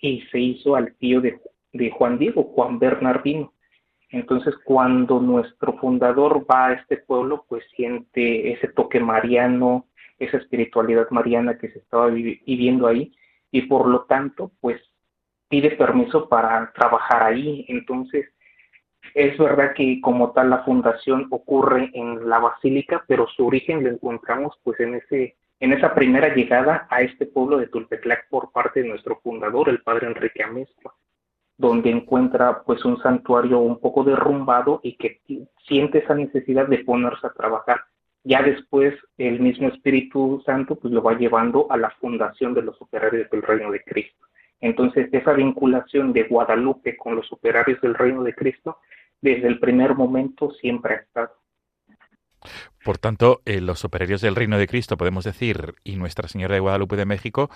y 0.00 0.22
se 0.30 0.38
hizo 0.38 0.76
al 0.76 0.94
tío 0.96 1.20
de, 1.20 1.40
de 1.72 1.90
Juan 1.90 2.18
Diego, 2.18 2.44
Juan 2.54 2.78
Bernardino. 2.78 3.52
Entonces, 4.12 4.54
cuando 4.62 5.20
nuestro 5.20 5.72
fundador 5.78 6.46
va 6.48 6.66
a 6.66 6.72
este 6.74 6.98
pueblo, 6.98 7.46
pues 7.48 7.64
siente 7.74 8.52
ese 8.52 8.68
toque 8.68 9.00
mariano, 9.00 9.86
esa 10.18 10.36
espiritualidad 10.36 11.08
mariana 11.10 11.56
que 11.58 11.70
se 11.70 11.78
estaba 11.78 12.08
viviendo 12.08 12.86
ahí, 12.86 13.12
y 13.50 13.62
por 13.62 13.88
lo 13.88 14.02
tanto, 14.04 14.52
pues 14.60 14.80
pide 15.48 15.70
permiso 15.70 16.28
para 16.28 16.70
trabajar 16.72 17.22
ahí. 17.22 17.64
Entonces, 17.68 18.26
es 19.14 19.36
verdad 19.38 19.72
que 19.74 20.00
como 20.02 20.32
tal 20.32 20.50
la 20.50 20.62
fundación 20.64 21.28
ocurre 21.30 21.90
en 21.94 22.28
la 22.28 22.38
basílica, 22.38 23.04
pero 23.08 23.26
su 23.28 23.46
origen 23.46 23.82
lo 23.82 23.90
encontramos 23.90 24.58
pues 24.62 24.78
en 24.80 24.94
ese 24.94 25.36
en 25.60 25.72
esa 25.72 25.94
primera 25.94 26.34
llegada 26.34 26.88
a 26.90 27.02
este 27.02 27.24
pueblo 27.24 27.56
de 27.58 27.68
Tulpetlac 27.68 28.28
por 28.28 28.50
parte 28.50 28.82
de 28.82 28.88
nuestro 28.88 29.20
fundador, 29.20 29.68
el 29.68 29.80
padre 29.82 30.08
Enrique 30.08 30.42
Amezcua 30.42 30.92
donde 31.62 31.90
encuentra 31.90 32.64
pues 32.64 32.84
un 32.84 33.00
santuario 33.00 33.60
un 33.60 33.78
poco 33.78 34.02
derrumbado 34.02 34.80
y 34.82 34.96
que 34.96 35.20
siente 35.68 35.98
esa 35.98 36.12
necesidad 36.12 36.66
de 36.66 36.78
ponerse 36.78 37.24
a 37.24 37.32
trabajar. 37.32 37.82
Ya 38.24 38.42
después 38.42 38.94
el 39.16 39.38
mismo 39.38 39.68
Espíritu 39.68 40.42
Santo 40.44 40.74
pues 40.74 40.92
lo 40.92 41.04
va 41.04 41.14
llevando 41.14 41.68
a 41.70 41.76
la 41.76 41.90
fundación 42.00 42.52
de 42.52 42.62
los 42.62 42.82
operarios 42.82 43.30
del 43.30 43.42
reino 43.42 43.70
de 43.70 43.80
Cristo. 43.84 44.26
Entonces 44.60 45.08
esa 45.12 45.34
vinculación 45.34 46.12
de 46.12 46.24
Guadalupe 46.24 46.96
con 46.96 47.14
los 47.14 47.32
operarios 47.32 47.80
del 47.80 47.94
reino 47.94 48.24
de 48.24 48.34
Cristo 48.34 48.78
desde 49.20 49.46
el 49.46 49.60
primer 49.60 49.94
momento 49.94 50.50
siempre 50.60 50.94
ha 50.94 50.96
estado. 50.96 51.30
Por 52.84 52.98
tanto, 52.98 53.40
eh, 53.44 53.60
los 53.60 53.84
operarios 53.84 54.20
del 54.20 54.34
Reino 54.34 54.58
de 54.58 54.66
Cristo, 54.66 54.96
podemos 54.96 55.22
decir, 55.22 55.76
y 55.84 55.94
Nuestra 55.94 56.26
Señora 56.26 56.54
de 56.54 56.60
Guadalupe 56.60 56.96
de 56.96 57.04
México, 57.04 57.50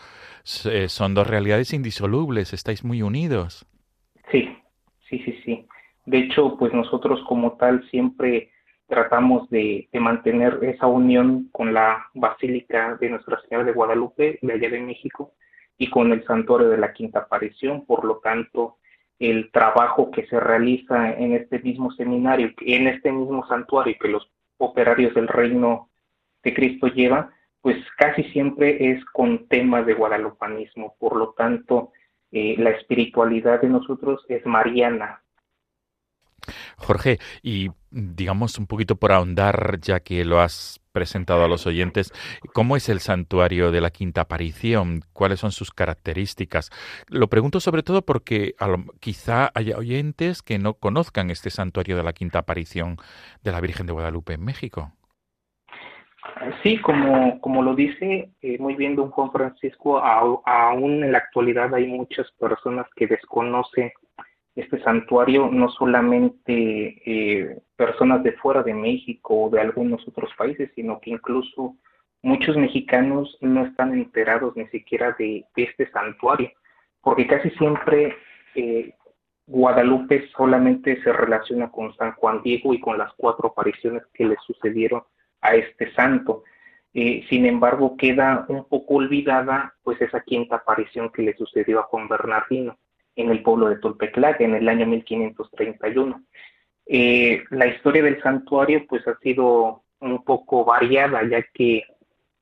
eh, 0.66 0.88
son 0.88 1.14
dos 1.14 1.26
realidades 1.26 1.72
indisolubles, 1.72 2.52
estáis 2.52 2.84
muy 2.84 3.02
unidos. 3.02 3.66
Sí, 4.30 4.56
sí, 5.08 5.18
sí, 5.20 5.40
sí. 5.44 5.66
De 6.04 6.18
hecho, 6.18 6.56
pues 6.58 6.72
nosotros 6.72 7.20
como 7.28 7.56
tal 7.56 7.88
siempre 7.90 8.50
tratamos 8.86 9.48
de, 9.50 9.88
mantener 9.94 10.58
esa 10.62 10.86
unión 10.86 11.48
con 11.52 11.74
la 11.74 12.06
Basílica 12.14 12.96
de 13.00 13.10
Nuestra 13.10 13.40
Señora 13.42 13.64
de 13.64 13.72
Guadalupe 13.72 14.38
de 14.40 14.52
allá 14.52 14.70
de 14.70 14.80
México 14.80 15.32
y 15.78 15.90
con 15.90 16.12
el 16.12 16.24
Santuario 16.24 16.68
de 16.68 16.78
la 16.78 16.92
Quinta 16.92 17.20
Aparición. 17.20 17.84
Por 17.84 18.04
lo 18.04 18.18
tanto, 18.18 18.78
el 19.18 19.50
trabajo 19.50 20.10
que 20.10 20.26
se 20.26 20.38
realiza 20.38 21.12
en 21.12 21.32
este 21.34 21.58
mismo 21.58 21.90
seminario, 21.92 22.52
en 22.60 22.86
este 22.86 23.10
mismo 23.10 23.46
santuario 23.48 23.96
que 24.00 24.08
los 24.08 24.30
operarios 24.58 25.14
del 25.14 25.28
Reino 25.28 25.90
de 26.42 26.54
Cristo 26.54 26.86
llevan, 26.86 27.30
pues 27.60 27.76
casi 27.96 28.22
siempre 28.24 28.92
es 28.92 29.04
con 29.06 29.48
temas 29.48 29.86
de 29.86 29.94
guadalupanismo. 29.94 30.94
Por 31.00 31.16
lo 31.16 31.30
tanto, 31.30 31.92
eh, 32.32 32.56
la 32.58 32.70
espiritualidad 32.70 33.60
de 33.60 33.68
nosotros 33.68 34.24
es 34.28 34.44
mariana. 34.46 35.22
Jorge, 36.76 37.18
y 37.42 37.70
digamos 37.90 38.58
un 38.58 38.66
poquito 38.66 38.96
por 38.96 39.12
ahondar, 39.12 39.78
ya 39.80 40.00
que 40.00 40.24
lo 40.24 40.40
has 40.40 40.80
presentado 40.92 41.44
a 41.44 41.48
los 41.48 41.66
oyentes, 41.66 42.12
¿cómo 42.52 42.76
es 42.76 42.88
el 42.88 43.00
santuario 43.00 43.70
de 43.70 43.80
la 43.80 43.90
quinta 43.90 44.22
aparición? 44.22 45.02
¿Cuáles 45.12 45.40
son 45.40 45.52
sus 45.52 45.70
características? 45.70 46.70
Lo 47.08 47.28
pregunto 47.28 47.60
sobre 47.60 47.82
todo 47.82 48.02
porque 48.02 48.54
quizá 49.00 49.50
haya 49.54 49.76
oyentes 49.76 50.42
que 50.42 50.58
no 50.58 50.74
conozcan 50.74 51.30
este 51.30 51.50
santuario 51.50 51.96
de 51.96 52.02
la 52.02 52.12
quinta 52.12 52.40
aparición 52.40 52.96
de 53.42 53.52
la 53.52 53.60
Virgen 53.60 53.86
de 53.86 53.92
Guadalupe 53.92 54.34
en 54.34 54.44
México. 54.44 54.92
Sí, 56.62 56.78
como, 56.78 57.40
como 57.40 57.62
lo 57.62 57.74
dice 57.74 58.30
eh, 58.42 58.58
muy 58.58 58.74
bien 58.74 58.96
don 58.96 59.10
Juan 59.10 59.32
Francisco, 59.32 59.98
aún 59.98 61.04
en 61.04 61.12
la 61.12 61.18
actualidad 61.18 61.74
hay 61.74 61.86
muchas 61.86 62.30
personas 62.32 62.86
que 62.94 63.06
desconocen 63.06 63.90
este 64.54 64.82
santuario, 64.82 65.48
no 65.50 65.68
solamente 65.68 67.02
eh, 67.04 67.58
personas 67.76 68.22
de 68.22 68.32
fuera 68.32 68.62
de 68.62 68.74
México 68.74 69.44
o 69.44 69.50
de 69.50 69.60
algunos 69.60 70.06
otros 70.08 70.30
países, 70.36 70.70
sino 70.74 70.98
que 71.00 71.10
incluso 71.10 71.76
muchos 72.22 72.56
mexicanos 72.56 73.36
no 73.40 73.66
están 73.66 73.92
enterados 73.92 74.56
ni 74.56 74.66
siquiera 74.68 75.14
de, 75.18 75.44
este 75.56 75.90
santuario, 75.90 76.50
porque 77.02 77.26
casi 77.26 77.50
siempre 77.50 78.16
eh, 78.54 78.94
Guadalupe 79.46 80.26
solamente 80.36 81.00
se 81.02 81.12
relaciona 81.12 81.70
con 81.70 81.94
San 81.96 82.12
Juan 82.12 82.42
Diego 82.42 82.74
y 82.74 82.80
con 82.80 82.98
las 82.98 83.12
cuatro 83.16 83.48
apariciones 83.48 84.02
que 84.14 84.24
le 84.24 84.36
sucedieron 84.44 85.02
a 85.40 85.54
este 85.54 85.92
santo. 85.94 86.44
Eh, 86.94 87.24
sin 87.28 87.44
embargo, 87.46 87.96
queda 87.96 88.46
un 88.48 88.64
poco 88.64 88.94
olvidada 88.94 89.74
pues 89.82 90.00
esa 90.00 90.22
quinta 90.22 90.56
aparición 90.56 91.10
que 91.10 91.22
le 91.22 91.36
sucedió 91.36 91.80
a 91.80 91.84
Juan 91.84 92.08
Bernardino 92.08 92.78
en 93.16 93.30
el 93.30 93.42
pueblo 93.42 93.68
de 93.68 93.76
Tulpeclac 93.76 94.40
en 94.40 94.54
el 94.54 94.68
año 94.68 94.86
1531. 94.86 96.22
Eh, 96.86 97.42
la 97.50 97.66
historia 97.66 98.02
del 98.02 98.22
santuario 98.22 98.86
pues 98.88 99.06
ha 99.08 99.18
sido 99.18 99.82
un 100.00 100.24
poco 100.24 100.64
variada, 100.64 101.26
ya 101.28 101.42
que 101.52 101.82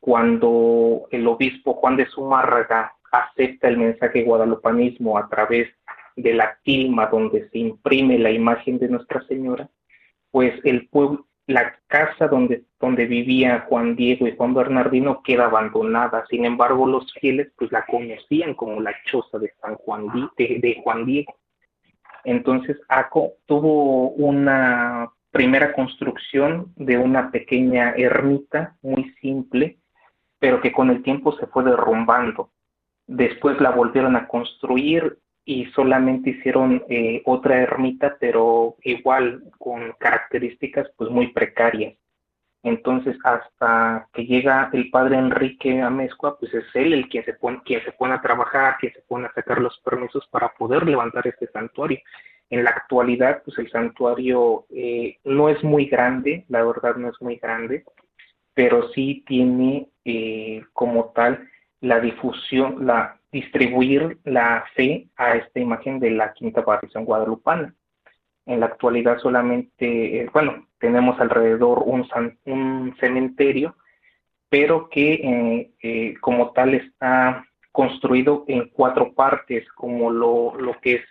cuando 0.00 1.07
el 1.11 1.26
obispo 1.26 1.74
Juan 1.74 1.96
de 1.96 2.07
Zumárraga 2.07 2.92
acepta 3.11 3.68
el 3.68 3.78
mensaje 3.78 4.22
guadalupanismo 4.22 5.16
a 5.16 5.28
través 5.28 5.68
de 6.16 6.35
la 6.35 6.59
tilma 6.62 7.07
donde 7.07 7.48
se 7.48 7.59
imprime 7.59 8.18
la 8.18 8.30
imagen 8.30 8.78
de 8.78 8.88
Nuestra 8.88 9.22
Señora, 9.26 9.68
pues 10.30 10.52
el 10.64 10.88
pueblo, 10.88 11.26
la 11.46 11.74
casa 11.88 12.26
donde, 12.28 12.64
donde 12.80 13.07
vivía 13.07 13.66
Juan 13.68 13.96
Diego 13.96 14.26
y 14.26 14.37
Juan 14.37 14.54
Bernardino 14.54 15.22
queda 15.22 15.46
abandonada. 15.46 16.24
Sin 16.30 16.44
embargo, 16.44 16.87
los 16.87 17.12
fieles 17.14 17.52
pues 17.59 17.70
la 17.70 17.85
conocían 17.85 18.54
como 18.54 18.80
la 18.80 18.94
choza 19.07 19.38
de 19.38 19.52
San 19.61 19.74
Juan, 19.76 20.07
de, 20.38 20.80
Juan 20.83 21.04
Diego. 21.04 21.35
Entonces, 22.24 22.78
Aco 22.88 23.35
tuvo 23.46 24.11
una 24.11 25.11
primera 25.30 25.72
construcción 25.74 26.72
de 26.76 26.96
una 26.96 27.30
pequeña 27.30 27.90
ermita 27.96 28.76
muy 28.80 29.12
simple, 29.20 29.78
pero 30.38 30.61
que 30.61 30.72
con 30.72 30.90
el 30.90 31.02
tiempo 31.02 31.37
se 31.37 31.46
fue 31.48 31.64
derrumbando. 31.64 32.50
Después 33.07 33.61
la 33.61 33.70
volvieron 33.70 34.16
a 34.16 34.26
construir 34.28 35.18
y 35.44 35.66
solamente 35.66 36.30
hicieron 36.30 36.83
eh, 36.88 37.22
otra 37.26 37.61
ermita, 37.61 38.16
pero 38.18 38.76
igual 38.83 39.44
con 39.59 39.92
características 39.98 40.88
pues 40.96 41.11
muy 41.11 41.28
precarias. 41.33 41.94
Entonces, 42.62 43.16
hasta 43.24 44.09
que 44.14 44.24
llega 44.24 44.70
el 44.72 44.88
padre 44.90 45.18
Enrique 45.18 45.83
Amezcua, 45.83 46.38
pues 46.38 46.54
es 46.54 46.64
él 46.72 46.94
el 46.94 47.09
quien 47.09 47.22
se 47.26 47.35
pone, 47.35 47.61
quien 47.62 47.85
se 47.85 47.92
pone 47.92 48.14
a 48.14 48.22
trabajar, 48.22 48.78
quien 48.80 48.94
se 48.94 49.02
pone 49.02 49.26
a 49.26 49.35
sacar 49.35 49.61
los 49.61 49.78
permisos 49.80 50.26
para 50.28 50.48
poder 50.48 50.87
levantar 50.87 51.26
este 51.26 51.46
santuario. 51.48 51.98
En 52.48 52.64
la 52.64 52.70
actualidad, 52.70 53.42
pues 53.44 53.59
el 53.59 53.70
santuario 53.70 54.64
eh, 54.70 55.18
no 55.24 55.50
es 55.50 55.62
muy 55.62 55.87
grande, 55.87 56.46
la 56.48 56.64
verdad 56.64 56.96
no 56.96 57.11
es 57.11 57.20
muy 57.20 57.37
grande, 57.37 57.85
pero 58.54 58.88
sí 58.92 59.24
tiene 59.26 59.88
eh, 60.07 60.64
como 60.72 61.12
tal 61.14 61.46
la 61.83 62.00
difusión, 62.00 62.87
la 62.87 63.20
distribuir 63.34 64.18
la 64.24 64.64
fe 64.76 65.08
a 65.16 65.34
esta 65.34 65.58
imagen 65.58 65.98
de 65.98 66.10
la 66.12 66.32
quinta 66.32 66.60
aparición 66.60 67.04
guadalupana. 67.04 67.74
En 68.46 68.60
la 68.60 68.66
actualidad 68.66 69.18
solamente, 69.18 70.20
eh, 70.20 70.30
bueno, 70.32 70.68
tenemos 70.78 71.18
alrededor 71.18 71.82
un, 71.84 72.06
un 72.44 72.94
cementerio, 73.00 73.76
pero 74.48 74.88
que 74.88 75.14
eh, 75.14 75.70
eh, 75.82 76.14
como 76.20 76.52
tal 76.52 76.74
está 76.74 77.44
construido 77.72 78.44
en 78.46 78.68
cuatro 78.68 79.12
partes, 79.14 79.68
como 79.72 80.10
lo, 80.10 80.54
lo 80.56 80.80
que 80.80 80.94
es 80.94 81.06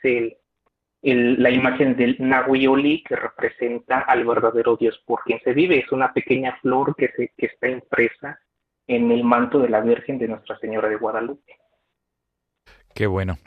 el, 1.01 1.43
la 1.43 1.49
imagen 1.49 1.97
del 1.97 2.15
Nahuioli 2.19 3.03
que 3.03 3.17
representa 3.17 3.99
al 3.99 4.23
verdadero 4.25 4.77
Dios 4.77 4.97
por 5.05 5.23
quien 5.23 5.41
se 5.41 5.51
vive. 5.51 5.79
Es 5.79 5.91
una 5.91 6.13
pequeña 6.13 6.57
flor 6.62 6.95
que, 6.95 7.09
se, 7.17 7.33
que 7.38 7.47
está 7.47 7.67
impresa 7.67 8.39
en 8.88 9.12
el 9.12 9.25
manto 9.25 9.59
de 9.59 9.67
la 9.67 9.81
Virgen 9.81 10.17
de 10.19 10.29
Nuestra 10.29 10.57
Señora 10.59 10.88
de 10.88 10.95
Guadalupe. 10.95 11.62
Qué 12.93 13.08
bueno. 13.08 13.38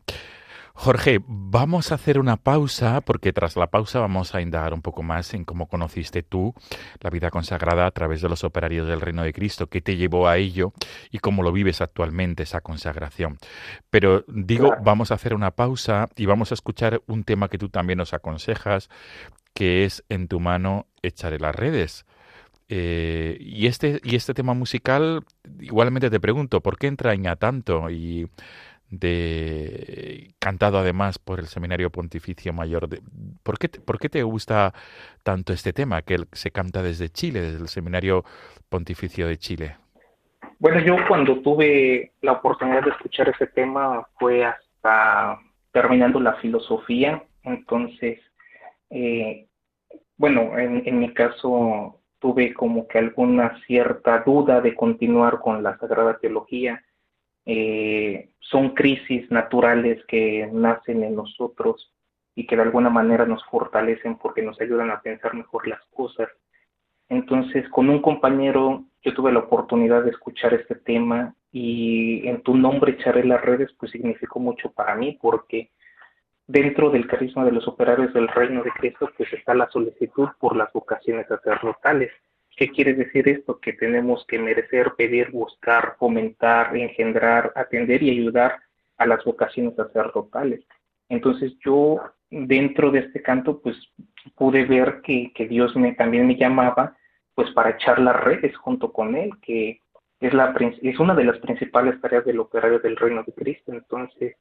Jorge, 0.78 1.20
vamos 1.26 1.90
a 1.90 1.94
hacer 1.94 2.18
una 2.18 2.36
pausa 2.36 3.00
porque 3.00 3.32
tras 3.32 3.56
la 3.56 3.68
pausa 3.68 3.98
vamos 3.98 4.34
a 4.34 4.42
indagar 4.42 4.74
un 4.74 4.82
poco 4.82 5.02
más 5.02 5.32
en 5.32 5.46
cómo 5.46 5.68
conociste 5.68 6.22
tú 6.22 6.52
la 7.00 7.08
vida 7.08 7.30
consagrada 7.30 7.86
a 7.86 7.90
través 7.92 8.20
de 8.20 8.28
los 8.28 8.44
operarios 8.44 8.86
del 8.86 9.00
Reino 9.00 9.22
de 9.22 9.32
Cristo, 9.32 9.68
qué 9.68 9.80
te 9.80 9.96
llevó 9.96 10.28
a 10.28 10.36
ello 10.36 10.74
y 11.10 11.18
cómo 11.20 11.42
lo 11.42 11.50
vives 11.50 11.80
actualmente 11.80 12.42
esa 12.42 12.60
consagración. 12.60 13.38
Pero 13.88 14.26
digo, 14.28 14.74
vamos 14.82 15.10
a 15.10 15.14
hacer 15.14 15.32
una 15.32 15.52
pausa 15.52 16.10
y 16.14 16.26
vamos 16.26 16.50
a 16.50 16.54
escuchar 16.54 17.00
un 17.06 17.24
tema 17.24 17.48
que 17.48 17.56
tú 17.58 17.70
también 17.70 17.96
nos 17.96 18.12
aconsejas, 18.12 18.90
que 19.54 19.86
es 19.86 20.04
En 20.10 20.28
tu 20.28 20.40
mano 20.40 20.88
echaré 21.02 21.38
las 21.38 21.54
redes. 21.54 22.04
Eh, 22.68 23.38
y, 23.40 23.66
este, 23.66 24.00
y 24.02 24.16
este 24.16 24.34
tema 24.34 24.52
musical, 24.52 25.24
igualmente 25.60 26.10
te 26.10 26.20
pregunto, 26.20 26.60
¿por 26.60 26.78
qué 26.78 26.88
entraña 26.88 27.36
tanto? 27.36 27.88
Y 27.90 28.28
de 28.90 30.34
cantado 30.38 30.78
además 30.78 31.18
por 31.18 31.40
el 31.40 31.46
Seminario 31.46 31.90
Pontificio 31.90 32.52
Mayor. 32.52 32.88
De, 32.88 33.00
¿por, 33.42 33.58
qué, 33.58 33.68
¿Por 33.68 33.98
qué 33.98 34.08
te 34.08 34.22
gusta 34.22 34.72
tanto 35.22 35.52
este 35.52 35.72
tema 35.72 36.02
que 36.02 36.18
se 36.32 36.50
canta 36.50 36.82
desde 36.82 37.08
Chile, 37.08 37.40
desde 37.40 37.58
el 37.58 37.68
Seminario 37.68 38.24
Pontificio 38.68 39.26
de 39.26 39.38
Chile? 39.38 39.76
Bueno, 40.58 40.80
yo 40.80 40.96
cuando 41.08 41.40
tuve 41.42 42.12
la 42.22 42.32
oportunidad 42.32 42.82
de 42.82 42.90
escuchar 42.90 43.28
ese 43.28 43.46
tema 43.48 44.06
fue 44.18 44.44
hasta 44.44 45.38
terminando 45.72 46.18
la 46.20 46.34
filosofía, 46.34 47.22
entonces, 47.42 48.20
eh, 48.88 49.46
bueno, 50.16 50.58
en, 50.58 50.82
en 50.86 50.98
mi 50.98 51.12
caso 51.12 52.00
tuve 52.18 52.54
como 52.54 52.88
que 52.88 52.98
alguna 52.98 53.60
cierta 53.66 54.20
duda 54.20 54.62
de 54.62 54.74
continuar 54.74 55.40
con 55.40 55.62
la 55.62 55.76
Sagrada 55.78 56.18
Teología 56.18 56.82
eh, 57.46 58.30
son 58.40 58.74
crisis 58.74 59.30
naturales 59.30 60.04
que 60.06 60.48
nacen 60.52 61.04
en 61.04 61.14
nosotros 61.14 61.92
y 62.34 62.46
que 62.46 62.56
de 62.56 62.62
alguna 62.62 62.90
manera 62.90 63.24
nos 63.24 63.44
fortalecen 63.46 64.16
porque 64.16 64.42
nos 64.42 64.60
ayudan 64.60 64.90
a 64.90 65.00
pensar 65.00 65.34
mejor 65.34 65.66
las 65.66 65.80
cosas. 65.86 66.28
Entonces, 67.08 67.68
con 67.70 67.88
un 67.88 68.02
compañero 68.02 68.84
yo 69.02 69.14
tuve 69.14 69.32
la 69.32 69.38
oportunidad 69.38 70.02
de 70.02 70.10
escuchar 70.10 70.52
este 70.54 70.74
tema 70.74 71.34
y 71.52 72.26
en 72.26 72.42
tu 72.42 72.56
nombre 72.56 72.92
echaré 72.92 73.24
las 73.24 73.40
redes, 73.40 73.72
pues 73.78 73.92
significó 73.92 74.40
mucho 74.40 74.72
para 74.72 74.96
mí 74.96 75.16
porque 75.22 75.70
dentro 76.46 76.90
del 76.90 77.06
carisma 77.06 77.44
de 77.44 77.52
los 77.52 77.66
operarios 77.68 78.12
del 78.12 78.28
reino 78.28 78.62
de 78.62 78.70
Cristo, 78.70 79.10
pues 79.16 79.32
está 79.32 79.54
la 79.54 79.70
solicitud 79.70 80.28
por 80.38 80.56
las 80.56 80.72
vocaciones 80.72 81.26
sacerdotales. 81.28 82.10
¿Qué 82.56 82.70
quiere 82.70 82.94
decir 82.94 83.28
esto? 83.28 83.60
Que 83.60 83.74
tenemos 83.74 84.24
que 84.26 84.38
merecer, 84.38 84.94
pedir, 84.96 85.30
buscar, 85.30 85.96
fomentar, 85.98 86.74
engendrar, 86.74 87.52
atender 87.54 88.02
y 88.02 88.10
ayudar 88.10 88.58
a 88.96 89.06
las 89.06 89.22
vocaciones 89.24 89.74
sacerdotales. 89.76 90.64
Entonces 91.10 91.52
yo 91.64 92.00
dentro 92.30 92.90
de 92.90 93.00
este 93.00 93.22
canto 93.22 93.60
pues 93.60 93.76
pude 94.34 94.64
ver 94.64 95.02
que, 95.02 95.30
Dios 95.48 95.76
me, 95.76 95.92
también 95.92 96.26
me 96.26 96.36
llamaba 96.36 96.96
pues 97.34 97.50
para 97.50 97.70
echar 97.70 97.98
las 97.98 98.16
redes 98.16 98.56
junto 98.56 98.90
con 98.90 99.14
Él, 99.14 99.30
que 99.42 99.82
es, 100.20 100.32
la, 100.32 100.54
es 100.82 100.98
una 100.98 101.14
de 101.14 101.24
las 101.24 101.38
principales 101.38 102.00
tareas 102.00 102.24
del 102.24 102.40
operario 102.40 102.78
del 102.78 102.96
reino 102.96 103.22
de 103.22 103.34
Cristo. 103.34 103.72
Entonces 103.72 104.36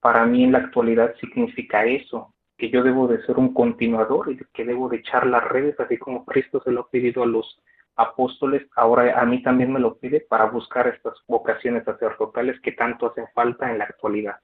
para 0.00 0.24
mí 0.24 0.44
en 0.44 0.52
la 0.52 0.58
actualidad 0.58 1.16
significa 1.16 1.84
eso, 1.84 2.32
que 2.56 2.70
yo 2.70 2.82
debo 2.82 3.06
de 3.06 3.24
ser 3.26 3.38
un 3.38 3.52
continuador 3.52 4.30
y 4.30 4.38
que 4.52 4.64
debo 4.64 4.88
de 4.88 4.98
echar 4.98 5.26
las 5.26 5.44
redes, 5.44 5.78
así 5.78 5.98
como 5.98 6.24
Cristo 6.24 6.62
se 6.64 6.70
lo 6.70 6.82
ha 6.82 6.90
pedido 6.90 7.22
a 7.22 7.26
los 7.26 7.60
apóstoles, 7.96 8.66
ahora 8.76 9.20
a 9.20 9.24
mí 9.24 9.42
también 9.42 9.72
me 9.72 9.80
lo 9.80 9.96
pide 9.98 10.20
para 10.20 10.46
buscar 10.46 10.86
estas 10.86 11.14
vocaciones 11.26 11.84
sacerdotales 11.84 12.60
que 12.60 12.72
tanto 12.72 13.06
hacen 13.06 13.26
falta 13.34 13.70
en 13.70 13.78
la 13.78 13.84
actualidad. 13.84 14.36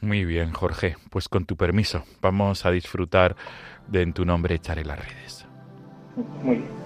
Muy 0.00 0.24
bien, 0.24 0.52
Jorge. 0.52 0.96
Pues 1.10 1.28
con 1.28 1.46
tu 1.46 1.56
permiso, 1.56 2.04
vamos 2.20 2.66
a 2.66 2.70
disfrutar 2.70 3.36
de 3.88 4.02
en 4.02 4.12
tu 4.12 4.24
nombre 4.24 4.56
echaré 4.56 4.84
las 4.84 4.98
redes. 4.98 5.46
Muy 6.42 6.56
bien. 6.56 6.85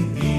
baby. 0.00 0.29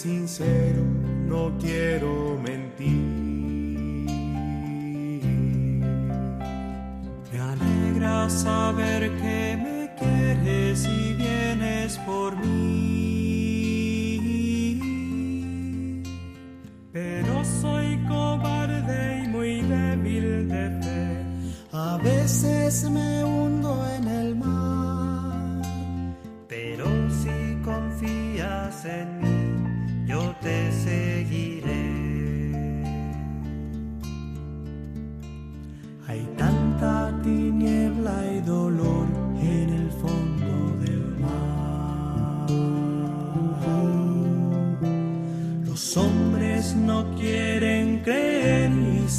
Sincero, 0.00 0.82
no 1.28 1.52
quiero 1.60 1.89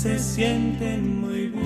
se 0.02 0.18
sienten 0.18 1.22
muy 1.22 1.48
bien 1.50 1.64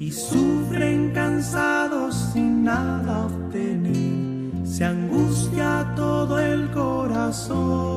y 0.00 0.10
sufren 0.10 1.10
cansados 1.10 2.14
sin 2.32 2.64
nada 2.64 3.28
se 4.64 4.86
angustia 4.86 5.92
todo 5.94 6.38
el 6.38 6.70
corazón. 6.70 7.92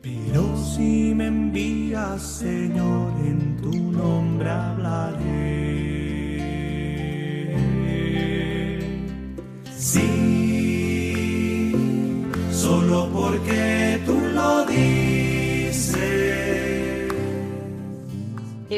Pero 0.00 0.56
si 0.56 1.12
me 1.14 1.26
envías, 1.26 2.22
Señor, 2.22 3.11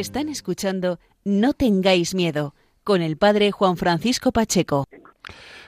Están 0.04 0.28
escuchando 0.28 1.00
No 1.24 1.54
tengáis 1.54 2.14
miedo 2.14 2.54
con 2.84 3.00
el 3.00 3.16
padre 3.16 3.52
Juan 3.52 3.78
Francisco 3.78 4.32
Pacheco. 4.32 4.84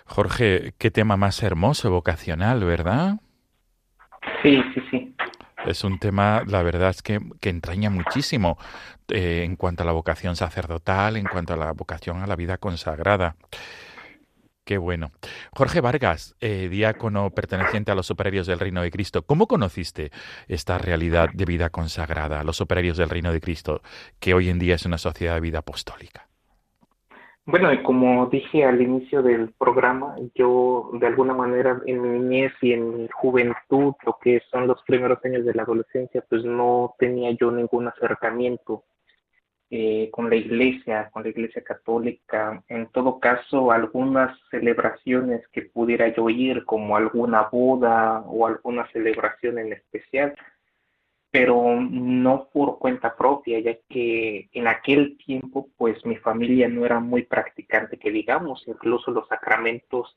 Jorge, 0.04 0.74
qué 0.76 0.90
tema 0.90 1.16
más 1.16 1.42
hermoso, 1.42 1.90
vocacional, 1.90 2.62
¿verdad? 2.62 3.14
Sí, 4.42 4.62
sí, 4.74 4.82
sí. 4.90 5.14
Es 5.64 5.84
un 5.84 5.98
tema, 5.98 6.42
la 6.46 6.62
verdad 6.62 6.90
es 6.90 7.00
que, 7.00 7.18
entraña 7.40 7.88
muchísimo 7.88 8.58
eh, 9.08 9.40
en 9.42 9.56
cuanto 9.56 9.84
a 9.84 9.86
la 9.86 9.92
vocación 9.92 10.36
sacerdotal, 10.36 11.16
en 11.16 11.24
cuanto 11.24 11.54
a 11.54 11.56
la 11.56 11.72
vocación 11.72 12.22
a 12.22 12.26
la 12.26 12.36
vida 12.36 12.58
consagrada. 12.58 13.36
Qué 14.66 14.78
bueno. 14.78 15.12
Jorge 15.52 15.80
Vargas, 15.80 16.34
eh, 16.40 16.68
diácono 16.68 17.30
perteneciente 17.30 17.92
a 17.92 17.94
los 17.94 18.10
operarios 18.10 18.48
del 18.48 18.58
Reino 18.58 18.82
de 18.82 18.90
Cristo, 18.90 19.22
¿cómo 19.22 19.46
conociste 19.46 20.10
esta 20.48 20.76
realidad 20.76 21.28
de 21.32 21.44
vida 21.44 21.70
consagrada, 21.70 22.42
los 22.42 22.60
operarios 22.60 22.96
del 22.96 23.08
Reino 23.08 23.32
de 23.32 23.40
Cristo, 23.40 23.80
que 24.18 24.34
hoy 24.34 24.48
en 24.48 24.58
día 24.58 24.74
es 24.74 24.84
una 24.84 24.98
sociedad 24.98 25.34
de 25.34 25.40
vida 25.40 25.60
apostólica? 25.60 26.26
Bueno, 27.44 27.70
como 27.84 28.26
dije 28.26 28.64
al 28.64 28.82
inicio 28.82 29.22
del 29.22 29.52
programa, 29.52 30.16
yo 30.34 30.90
de 30.94 31.06
alguna 31.06 31.32
manera 31.32 31.80
en 31.86 32.02
mi 32.02 32.18
niñez 32.18 32.52
y 32.60 32.72
en 32.72 33.02
mi 33.02 33.08
juventud, 33.12 33.94
lo 34.04 34.18
que 34.20 34.42
son 34.50 34.66
los 34.66 34.82
primeros 34.82 35.24
años 35.24 35.44
de 35.44 35.54
la 35.54 35.62
adolescencia, 35.62 36.24
pues 36.28 36.42
no 36.42 36.92
tenía 36.98 37.30
yo 37.38 37.52
ningún 37.52 37.86
acercamiento 37.86 38.82
eh, 39.70 40.10
con 40.12 40.30
la 40.30 40.36
iglesia, 40.36 41.10
con 41.12 41.24
la 41.24 41.30
iglesia 41.30 41.62
católica. 41.64 42.62
En 42.68 42.86
todo 42.92 43.18
caso, 43.18 43.72
algunas 43.72 44.38
celebraciones 44.50 45.46
que 45.48 45.62
pudiera 45.62 46.08
yo 46.14 46.30
ir, 46.30 46.64
como 46.64 46.96
alguna 46.96 47.48
boda 47.50 48.20
o 48.20 48.46
alguna 48.46 48.86
celebración 48.92 49.58
en 49.58 49.72
especial, 49.72 50.34
pero 51.30 51.80
no 51.80 52.48
por 52.52 52.78
cuenta 52.78 53.16
propia, 53.16 53.58
ya 53.60 53.76
que 53.88 54.48
en 54.52 54.68
aquel 54.68 55.18
tiempo 55.18 55.68
pues 55.76 56.04
mi 56.06 56.16
familia 56.16 56.68
no 56.68 56.86
era 56.86 57.00
muy 57.00 57.24
practicante 57.24 57.98
que 57.98 58.10
digamos, 58.10 58.62
incluso 58.66 59.10
los 59.10 59.26
sacramentos 59.28 60.16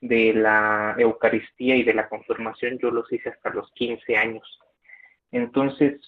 de 0.00 0.34
la 0.34 0.94
Eucaristía 0.98 1.76
y 1.76 1.82
de 1.82 1.94
la 1.94 2.08
confirmación 2.08 2.78
yo 2.78 2.90
los 2.90 3.12
hice 3.12 3.30
hasta 3.30 3.50
los 3.50 3.70
15 3.72 4.16
años. 4.16 4.60
Entonces, 5.32 6.00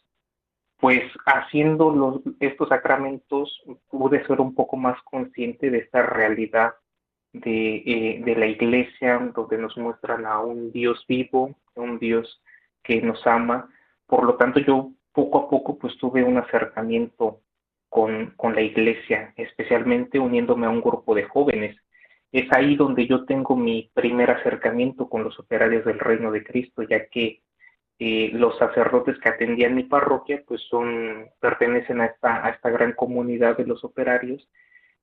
pues 0.78 1.02
haciendo 1.24 2.22
estos 2.40 2.68
sacramentos 2.68 3.62
pude 3.88 4.26
ser 4.26 4.40
un 4.40 4.54
poco 4.54 4.76
más 4.76 5.00
consciente 5.02 5.70
de 5.70 5.78
esta 5.78 6.02
realidad 6.02 6.74
de, 7.32 7.76
eh, 7.86 8.22
de 8.24 8.36
la 8.36 8.46
iglesia, 8.46 9.18
donde 9.34 9.58
nos 9.58 9.76
muestran 9.76 10.26
a 10.26 10.40
un 10.40 10.72
Dios 10.72 11.04
vivo, 11.08 11.56
un 11.74 11.98
Dios 11.98 12.42
que 12.82 13.00
nos 13.00 13.26
ama, 13.26 13.68
por 14.06 14.24
lo 14.24 14.36
tanto, 14.36 14.60
yo 14.60 14.92
poco 15.12 15.38
a 15.38 15.50
poco 15.50 15.78
pues 15.78 15.96
tuve 15.98 16.22
un 16.22 16.38
acercamiento 16.38 17.40
con, 17.88 18.32
con 18.36 18.54
la 18.54 18.62
iglesia, 18.62 19.32
especialmente 19.36 20.18
uniéndome 20.18 20.66
a 20.66 20.70
un 20.70 20.80
grupo 20.80 21.14
de 21.14 21.24
jóvenes. 21.24 21.76
Es 22.32 22.46
ahí 22.52 22.76
donde 22.76 23.06
yo 23.06 23.24
tengo 23.24 23.56
mi 23.56 23.90
primer 23.94 24.30
acercamiento 24.30 25.08
con 25.08 25.24
los 25.24 25.38
operarios 25.38 25.84
del 25.84 25.98
reino 25.98 26.30
de 26.30 26.44
Cristo, 26.44 26.82
ya 26.82 27.06
que 27.08 27.42
eh, 27.98 28.30
los 28.34 28.58
sacerdotes 28.58 29.18
que 29.20 29.30
atendían 29.30 29.74
mi 29.74 29.84
parroquia 29.84 30.42
pues 30.46 30.60
son 30.68 31.30
pertenecen 31.40 32.00
a 32.00 32.06
esta, 32.06 32.44
a 32.44 32.50
esta 32.50 32.70
gran 32.70 32.92
comunidad 32.92 33.56
de 33.56 33.66
los 33.66 33.82
operarios 33.84 34.46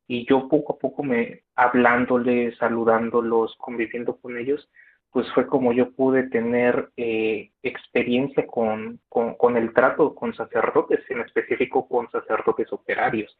y 0.07 0.27
yo 0.27 0.47
poco 0.47 0.73
a 0.73 0.77
poco 0.77 1.03
me 1.03 1.43
hablándoles, 1.55 2.57
saludándolos, 2.57 3.55
conviviendo 3.57 4.17
con 4.17 4.37
ellos, 4.37 4.69
pues 5.11 5.31
fue 5.33 5.47
como 5.47 5.73
yo 5.73 5.91
pude 5.91 6.23
tener 6.29 6.89
eh, 6.97 7.51
experiencia 7.61 8.45
con, 8.47 8.99
con, 9.09 9.57
el 9.57 9.73
trato 9.73 10.15
con 10.15 10.33
sacerdotes, 10.33 10.99
en 11.09 11.21
específico 11.21 11.87
con 11.87 12.09
sacerdotes 12.09 12.73
operarios. 12.73 13.35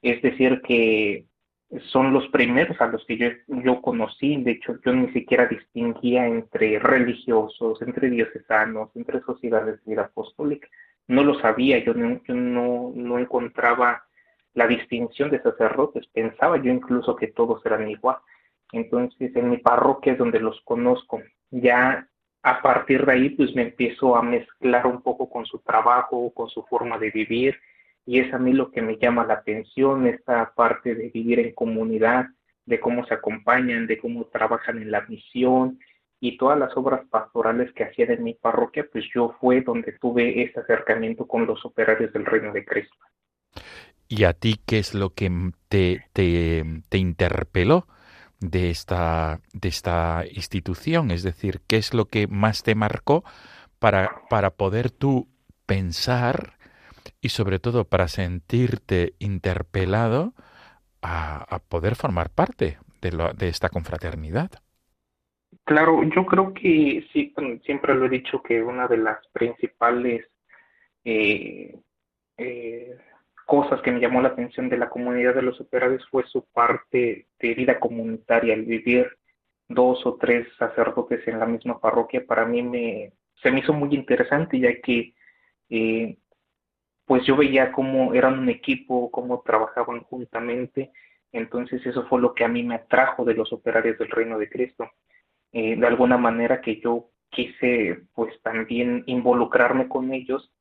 Es 0.00 0.22
decir, 0.22 0.62
que 0.62 1.24
son 1.90 2.12
los 2.12 2.26
primeros 2.28 2.80
a 2.80 2.86
los 2.86 3.04
que 3.04 3.18
yo, 3.18 3.28
yo 3.48 3.82
conocí, 3.82 4.42
de 4.42 4.52
hecho 4.52 4.78
yo 4.84 4.92
ni 4.92 5.12
siquiera 5.12 5.46
distinguía 5.46 6.26
entre 6.26 6.78
religiosos, 6.78 7.82
entre 7.82 8.08
diocesanos, 8.10 8.90
entre 8.94 9.20
sociedades 9.20 9.84
de 9.84 9.90
vida 9.90 10.02
apostólica, 10.02 10.68
no 11.08 11.24
lo 11.24 11.38
sabía, 11.40 11.78
yo 11.84 11.94
no, 11.94 12.20
yo 12.24 12.34
no, 12.34 12.92
no 12.94 13.18
encontraba 13.18 14.02
la 14.54 14.66
distinción 14.66 15.30
de 15.30 15.42
sacerdotes, 15.42 16.06
pensaba 16.08 16.56
yo 16.56 16.72
incluso 16.72 17.16
que 17.16 17.28
todos 17.28 17.64
eran 17.64 17.88
igual. 17.88 18.16
Entonces, 18.72 19.34
en 19.34 19.50
mi 19.50 19.58
parroquia 19.58 20.12
es 20.12 20.18
donde 20.18 20.40
los 20.40 20.60
conozco. 20.62 21.22
Ya 21.50 22.08
a 22.42 22.62
partir 22.62 23.06
de 23.06 23.12
ahí, 23.12 23.30
pues 23.30 23.54
me 23.54 23.62
empiezo 23.62 24.16
a 24.16 24.22
mezclar 24.22 24.86
un 24.86 25.02
poco 25.02 25.30
con 25.30 25.46
su 25.46 25.58
trabajo, 25.60 26.32
con 26.34 26.48
su 26.48 26.62
forma 26.64 26.98
de 26.98 27.10
vivir, 27.10 27.56
y 28.08 28.20
es 28.20 28.32
a 28.32 28.38
mí 28.38 28.54
lo 28.54 28.70
que 28.70 28.80
me 28.80 28.96
llama 28.96 29.26
la 29.26 29.34
atención, 29.34 30.06
esta 30.06 30.54
parte 30.54 30.94
de 30.94 31.10
vivir 31.10 31.40
en 31.40 31.52
comunidad, 31.52 32.24
de 32.64 32.80
cómo 32.80 33.04
se 33.04 33.12
acompañan, 33.12 33.86
de 33.86 33.98
cómo 33.98 34.24
trabajan 34.32 34.80
en 34.80 34.90
la 34.90 35.02
misión 35.02 35.78
y 36.18 36.38
todas 36.38 36.58
las 36.58 36.74
obras 36.74 37.06
pastorales 37.10 37.70
que 37.74 37.84
hacían 37.84 38.12
en 38.12 38.24
mi 38.24 38.32
parroquia, 38.32 38.86
pues 38.90 39.04
yo 39.14 39.36
fue 39.38 39.60
donde 39.60 39.92
tuve 40.00 40.42
ese 40.42 40.58
acercamiento 40.60 41.28
con 41.28 41.44
los 41.44 41.62
operarios 41.66 42.10
del 42.14 42.24
Reino 42.24 42.50
de 42.50 42.64
Cristo. 42.64 42.96
¿Y 44.08 44.24
a 44.24 44.32
ti 44.32 44.54
qué 44.64 44.78
es 44.78 44.94
lo 44.94 45.10
que 45.10 45.30
te, 45.68 46.06
te, 46.14 46.64
te 46.88 46.96
interpeló? 46.96 47.86
de 48.40 48.70
esta, 48.70 49.40
de 49.52 49.68
esta 49.68 50.24
institución? 50.32 51.10
Es 51.10 51.24
decir, 51.24 51.60
¿qué 51.66 51.76
es 51.76 51.92
lo 51.92 52.06
que 52.06 52.26
más 52.26 52.62
te 52.62 52.74
marcó 52.74 53.22
para, 53.78 54.22
para 54.30 54.48
poder 54.50 54.90
tú 54.90 55.28
pensar 55.66 56.57
y 57.20 57.30
sobre 57.30 57.58
todo 57.58 57.84
para 57.84 58.08
sentirte 58.08 59.14
interpelado 59.18 60.34
a, 61.02 61.60
poder 61.68 61.94
formar 61.94 62.30
parte 62.30 62.78
de, 63.00 63.12
lo, 63.12 63.32
de 63.32 63.48
esta 63.48 63.68
confraternidad? 63.68 64.50
Claro, 65.64 66.02
yo 66.02 66.26
creo 66.26 66.52
que 66.54 67.06
sí, 67.12 67.34
siempre 67.64 67.94
lo 67.94 68.06
he 68.06 68.08
dicho 68.08 68.42
que 68.42 68.62
una 68.62 68.88
de 68.88 68.96
las 68.96 69.18
principales 69.32 70.26
eh, 71.04 71.78
eh, 72.36 72.96
cosas 73.46 73.80
que 73.82 73.92
me 73.92 74.00
llamó 74.00 74.20
la 74.20 74.28
atención 74.28 74.68
de 74.68 74.78
la 74.78 74.88
comunidad 74.88 75.34
de 75.34 75.42
los 75.42 75.60
operarios 75.60 76.06
fue 76.10 76.24
su 76.26 76.44
parte 76.52 77.26
de 77.38 77.54
vida 77.54 77.78
comunitaria, 77.78 78.54
el 78.54 78.64
vivir 78.64 79.08
dos 79.68 80.04
o 80.06 80.16
tres 80.16 80.46
sacerdotes 80.58 81.26
en 81.28 81.38
la 81.38 81.46
misma 81.46 81.78
parroquia, 81.78 82.24
para 82.26 82.46
mí 82.46 82.62
me, 82.62 83.12
se 83.42 83.50
me 83.50 83.60
hizo 83.60 83.72
muy 83.72 83.94
interesante, 83.94 84.58
ya 84.58 84.80
que 84.80 85.14
eh, 85.70 86.16
pues 87.08 87.24
yo 87.24 87.36
veía 87.36 87.72
cómo 87.72 88.12
eran 88.12 88.38
un 88.38 88.50
equipo, 88.50 89.10
cómo 89.10 89.40
trabajaban 89.44 90.00
juntamente 90.02 90.92
Entonces 91.32 91.84
eso 91.86 92.06
fue 92.06 92.20
lo 92.20 92.34
que 92.34 92.44
a 92.44 92.48
mí 92.48 92.62
me 92.62 92.76
atrajo 92.76 93.24
de 93.24 93.34
los 93.34 93.52
operarios 93.52 93.98
del 93.98 94.10
reino 94.10 94.38
de 94.38 94.48
Cristo. 94.50 94.90
Eh, 95.52 95.76
de 95.76 95.86
alguna 95.86 96.18
manera 96.18 96.60
que 96.60 96.80
yo 96.80 97.10
quise 97.30 98.02
pues 98.14 98.40
también 98.42 99.04
involucrarme 99.06 99.88
con 99.88 100.12
ellos 100.12 100.52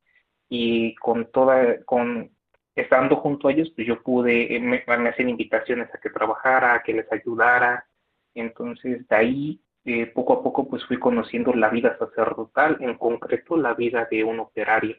y 0.49 0.95
con 0.95 1.29
toda, 1.31 1.83
con 1.83 2.31
estando 2.75 3.17
junto 3.17 3.49
a 3.49 3.51
ellos, 3.51 3.71
pues 3.75 3.85
yo 3.87 4.01
pude, 4.01 4.55
eh, 4.55 4.59
me, 4.61 4.83
me 4.87 5.09
hacían 5.09 5.29
invitaciones 5.29 5.93
a 5.93 5.99
que 5.99 6.09
trabajara, 6.09 6.75
a 6.75 6.83
que 6.83 6.93
les 6.93 7.11
ayudara. 7.11 7.85
Entonces 8.33 9.05
de 9.09 9.15
ahí 9.15 9.61
eh, 9.83 10.05
poco 10.07 10.33
a 10.33 10.43
poco 10.43 10.69
pues 10.69 10.85
fui 10.85 10.97
conociendo 10.97 11.53
la 11.53 11.69
vida 11.69 11.97
sacerdotal, 11.97 12.77
en 12.79 12.97
concreto 12.97 13.57
la 13.57 13.73
vida 13.73 14.07
de 14.09 14.23
un 14.23 14.39
operario. 14.39 14.95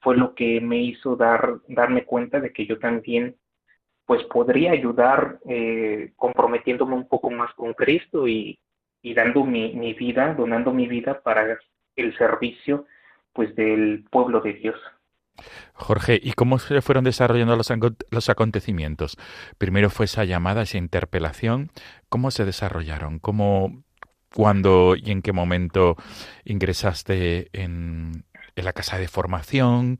Fue 0.00 0.16
lo 0.16 0.34
que 0.34 0.60
me 0.60 0.78
hizo 0.78 1.16
dar, 1.16 1.58
darme 1.68 2.04
cuenta 2.04 2.40
de 2.40 2.52
que 2.52 2.66
yo 2.66 2.78
también 2.78 3.36
pues 4.06 4.24
podría 4.24 4.72
ayudar 4.72 5.38
eh, 5.48 6.12
comprometiéndome 6.16 6.94
un 6.94 7.06
poco 7.06 7.30
más 7.30 7.54
con 7.54 7.74
Cristo 7.74 8.26
y, 8.26 8.58
y 9.02 9.14
dando 9.14 9.44
mi, 9.44 9.72
mi, 9.74 9.94
vida, 9.94 10.34
donando 10.34 10.72
mi 10.72 10.88
vida 10.88 11.20
para 11.22 11.58
el 11.96 12.18
servicio 12.18 12.86
pues 13.32 13.54
del 13.54 14.04
pueblo 14.10 14.40
de 14.40 14.54
Dios. 14.54 14.76
Jorge, 15.74 16.18
¿y 16.20 16.32
cómo 16.32 16.58
se 16.58 16.82
fueron 16.82 17.04
desarrollando 17.04 17.56
los, 17.56 17.72
los 18.10 18.28
acontecimientos? 18.28 19.16
Primero 19.58 19.90
fue 19.90 20.06
esa 20.06 20.24
llamada, 20.24 20.62
esa 20.62 20.78
interpelación. 20.78 21.70
¿Cómo 22.08 22.30
se 22.30 22.44
desarrollaron? 22.44 23.20
¿Cómo, 23.20 23.84
cuándo 24.34 24.94
y 24.96 25.10
en 25.10 25.22
qué 25.22 25.32
momento 25.32 25.96
ingresaste 26.44 27.48
en, 27.52 28.24
la 28.62 28.72
casa 28.72 28.98
de 28.98 29.08
formación? 29.08 29.98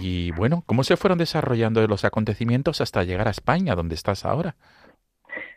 Y 0.00 0.32
bueno, 0.32 0.62
¿cómo 0.66 0.84
se 0.84 0.96
fueron 0.96 1.18
desarrollando 1.18 1.86
los 1.86 2.04
acontecimientos 2.04 2.80
hasta 2.80 3.04
llegar 3.04 3.28
a 3.28 3.32
España, 3.32 3.74
donde 3.74 3.94
estás 3.94 4.24
ahora? 4.24 4.56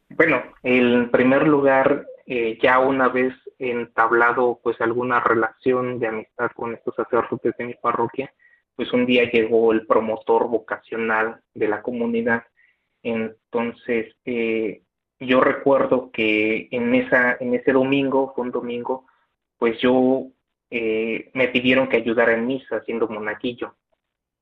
Bueno, 0.10 0.42
en 0.64 1.10
primer 1.12 1.48
lugar, 1.48 2.06
eh, 2.26 2.58
ya 2.62 2.80
una 2.80 3.10
vez 3.10 3.34
entablado 3.60 4.60
pues 4.64 4.80
alguna 4.82 5.20
relación 5.20 6.00
de 6.00 6.08
amistad 6.08 6.52
con 6.56 6.74
estos 6.74 6.96
sacerdotes 6.96 7.56
de 7.58 7.66
mi 7.66 7.74
parroquia, 7.76 8.34
pues 8.76 8.92
un 8.94 9.06
día 9.06 9.30
llegó 9.30 9.72
el 9.74 9.86
promotor 9.86 10.48
vocacional 10.48 11.42
de 11.54 11.68
la 11.68 11.82
comunidad. 11.82 12.44
Entonces, 13.04 14.16
eh, 14.26 14.82
yo 15.20 15.42
recuerdo 15.42 16.12
que 16.12 16.70
en, 16.72 16.96
esa, 16.96 17.38
en 17.40 17.54
ese 17.54 17.74
domingo, 17.74 18.34
fue 18.34 18.46
un 18.46 18.52
domingo, 18.52 19.06
pues 19.58 19.80
yo 19.82 20.28
eh, 20.70 21.32
me 21.34 21.48
pidieron 21.50 21.88
que 21.90 21.98
ayudara 21.98 22.34
en 22.34 22.48
misa 22.48 22.82
siendo 22.84 23.08
monaguillo. 23.08 23.76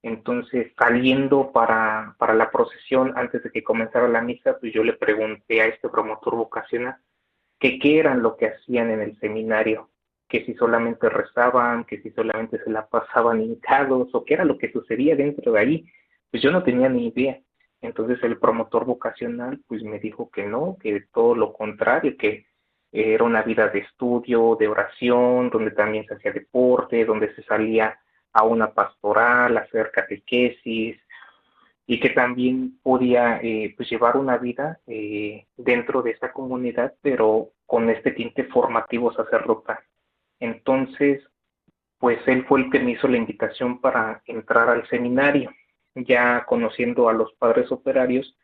Entonces, 0.04 0.72
saliendo 0.78 1.52
para, 1.52 2.16
para 2.18 2.34
la 2.34 2.52
procesión, 2.52 3.14
antes 3.18 3.44
de 3.44 3.52
que 3.52 3.64
comenzara 3.64 4.08
la 4.08 4.22
misa, 4.22 4.58
pues 4.60 4.74
yo 4.74 4.84
le 4.84 4.94
pregunté 4.94 5.62
a 5.62 5.68
este 5.68 5.90
promotor 5.90 6.36
vocacional 6.36 6.98
que 7.60 7.80
qué 7.80 8.00
eran 8.00 8.22
lo 8.22 8.38
que 8.38 8.48
hacían 8.48 8.92
en 8.92 9.02
el 9.02 9.20
seminario, 9.20 9.90
que 10.28 10.46
si 10.46 10.54
solamente 10.56 11.10
rezaban, 11.10 11.86
que 11.86 12.02
si 12.02 12.12
solamente 12.12 12.64
se 12.64 12.70
la 12.70 12.88
pasaban 12.88 13.42
hincados, 13.42 14.10
o 14.14 14.24
qué 14.24 14.36
era 14.36 14.46
lo 14.46 14.58
que 14.58 14.72
sucedía 14.72 15.16
dentro 15.16 15.52
de 15.54 15.60
ahí. 15.60 15.86
Pues 16.30 16.44
yo 16.44 16.52
no 16.52 16.64
tenía 16.64 16.90
ni 16.90 17.08
idea. 17.08 17.40
Entonces 17.82 18.22
el 18.24 18.38
promotor 18.40 18.86
vocacional 18.86 19.62
pues 19.68 19.84
me 19.84 20.00
dijo 20.00 20.30
que 20.32 20.46
no, 20.46 20.78
que 20.80 21.06
todo 21.14 21.36
lo 21.36 21.54
contrario, 21.54 22.18
que 22.18 22.47
era 22.92 23.24
una 23.24 23.42
vida 23.42 23.68
de 23.68 23.80
estudio, 23.80 24.56
de 24.60 24.68
oración, 24.68 25.50
donde 25.50 25.72
también 25.72 26.06
se 26.06 26.16
hacía 26.16 26.32
deporte, 26.32 27.06
donde 27.06 27.34
se 27.36 27.44
salía 27.44 28.00
a 28.34 28.44
una 28.44 28.72
pastoral, 28.74 29.58
hacer 29.58 29.92
catequesis 29.92 30.98
y 31.86 32.00
que 32.00 32.10
también 32.10 32.80
podía 32.84 33.40
eh, 33.42 33.74
pues 33.76 33.90
llevar 33.90 34.18
una 34.18 34.38
vida 34.38 34.80
eh, 34.88 35.48
dentro 35.56 36.02
de 36.02 36.12
esta 36.12 36.34
comunidad, 36.34 36.94
pero 37.02 37.52
con 37.66 37.90
este 37.90 38.12
tinte 38.12 38.44
formativo 38.44 39.14
sacerdotal. 39.14 39.80
Entonces, 40.40 41.24
pues 41.98 42.20
él 42.28 42.46
fue 42.46 42.62
el 42.62 42.72
que 42.72 42.80
me 42.80 42.92
hizo 42.92 43.08
la 43.08 43.18
invitación 43.18 43.80
para 43.80 44.22
entrar 44.26 44.70
al 44.70 44.88
seminario, 44.90 45.52
ya 45.96 46.46
conociendo 46.46 47.10
a 47.10 47.14
los 47.14 47.34
padres 47.34 47.72
operarios, 47.72 48.38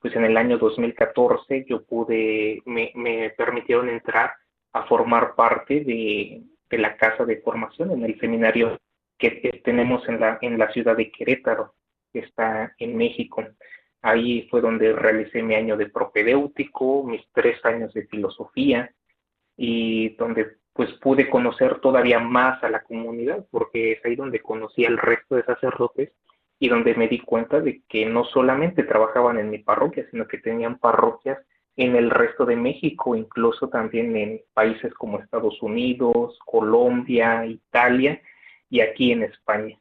pues 0.00 0.16
en 0.16 0.24
el 0.24 0.36
año 0.36 0.58
2014 0.58 1.66
yo 1.68 1.84
pude, 1.84 2.62
me, 2.64 2.92
me 2.94 3.30
permitieron 3.30 3.88
entrar 3.88 4.32
a 4.72 4.84
formar 4.84 5.34
parte 5.34 5.84
de, 5.84 6.42
de 6.70 6.78
la 6.78 6.96
casa 6.96 7.24
de 7.24 7.40
formación 7.42 7.90
en 7.90 8.04
el 8.04 8.18
seminario 8.18 8.78
que 9.18 9.60
tenemos 9.64 10.08
en 10.08 10.18
la, 10.18 10.38
en 10.40 10.58
la 10.58 10.72
ciudad 10.72 10.96
de 10.96 11.10
Querétaro, 11.10 11.74
que 12.12 12.20
está 12.20 12.74
en 12.78 12.96
México. 12.96 13.44
Ahí 14.00 14.48
fue 14.50 14.62
donde 14.62 14.94
realicé 14.94 15.42
mi 15.42 15.54
año 15.54 15.76
de 15.76 15.90
propedéutico, 15.90 17.04
mis 17.04 17.22
tres 17.32 17.62
años 17.64 17.92
de 17.92 18.06
filosofía 18.06 18.90
y 19.56 20.16
donde 20.16 20.56
pues 20.72 20.90
pude 20.94 21.28
conocer 21.28 21.80
todavía 21.80 22.18
más 22.18 22.62
a 22.64 22.70
la 22.70 22.82
comunidad, 22.82 23.44
porque 23.50 23.92
es 23.92 24.04
ahí 24.06 24.16
donde 24.16 24.40
conocí 24.40 24.86
al 24.86 24.96
resto 24.96 25.34
de 25.34 25.44
sacerdotes 25.44 26.12
y 26.60 26.68
donde 26.68 26.94
me 26.94 27.08
di 27.08 27.18
cuenta 27.18 27.58
de 27.60 27.82
que 27.88 28.04
no 28.04 28.24
solamente 28.24 28.84
trabajaban 28.84 29.38
en 29.38 29.50
mi 29.50 29.58
parroquia, 29.58 30.06
sino 30.10 30.28
que 30.28 30.38
tenían 30.38 30.78
parroquias 30.78 31.38
en 31.74 31.96
el 31.96 32.10
resto 32.10 32.44
de 32.44 32.54
México, 32.54 33.16
incluso 33.16 33.70
también 33.70 34.14
en 34.14 34.42
países 34.52 34.92
como 34.94 35.18
Estados 35.18 35.60
Unidos, 35.62 36.38
Colombia, 36.44 37.46
Italia, 37.46 38.20
y 38.68 38.80
aquí 38.80 39.10
en 39.10 39.22
España. 39.22 39.78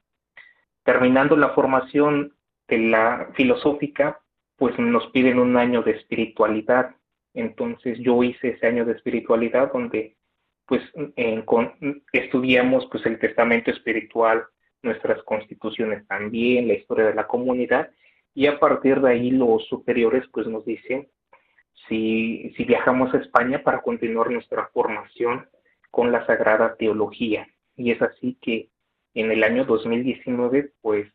Terminando 0.84 1.36
la 1.36 1.50
formación 1.50 2.34
de 2.70 2.78
la 2.78 3.30
filosófica, 3.36 4.22
pues 4.56 4.80
nos 4.80 5.06
piden 5.08 5.38
un 5.38 5.58
año 5.58 5.84
de 5.84 5.92
espiritualidad. 5.92 6.96
Entonces 7.34 8.00
yo 8.00 8.24
hice 8.24 8.52
ese 8.52 8.68
año 8.68 8.86
de 8.86 8.94
espiritualidad 8.94 9.74
donde 9.74 10.16
pues 10.66 10.82
estudiamos 12.14 12.88
pues 12.92 13.06
el 13.06 13.20
testamento 13.20 13.70
espiritual, 13.70 14.46
nuestras 14.82 15.22
constituciones 15.24 16.08
también, 16.08 16.68
la 16.68 16.74
historia 16.74 17.06
de 17.06 17.16
la 17.16 17.28
comunidad 17.28 17.90
y 18.34 18.48
a 18.48 18.60
partir 18.60 19.02
de 19.02 19.12
ahí 19.12 19.32
los 19.32 19.66
superiores 19.68 20.24
pues 20.32 20.48
nos 20.48 20.66
dicen 20.66 21.08
si, 21.88 22.54
si 22.56 22.64
viajamos 22.64 23.14
a 23.14 23.18
España 23.18 23.64
para 23.64 23.82
continuar 23.82 24.30
nuestra 24.30 24.68
formación 24.74 25.48
con 25.92 26.12
la 26.12 26.26
Sagrada 26.26 26.76
Teología. 26.76 27.48
Y 27.76 27.92
es 27.92 28.02
así 28.02 28.38
que 28.42 28.70
en 29.14 29.32
el 29.32 29.44
año 29.44 29.66
2019, 29.66 30.74
pues 30.82 31.12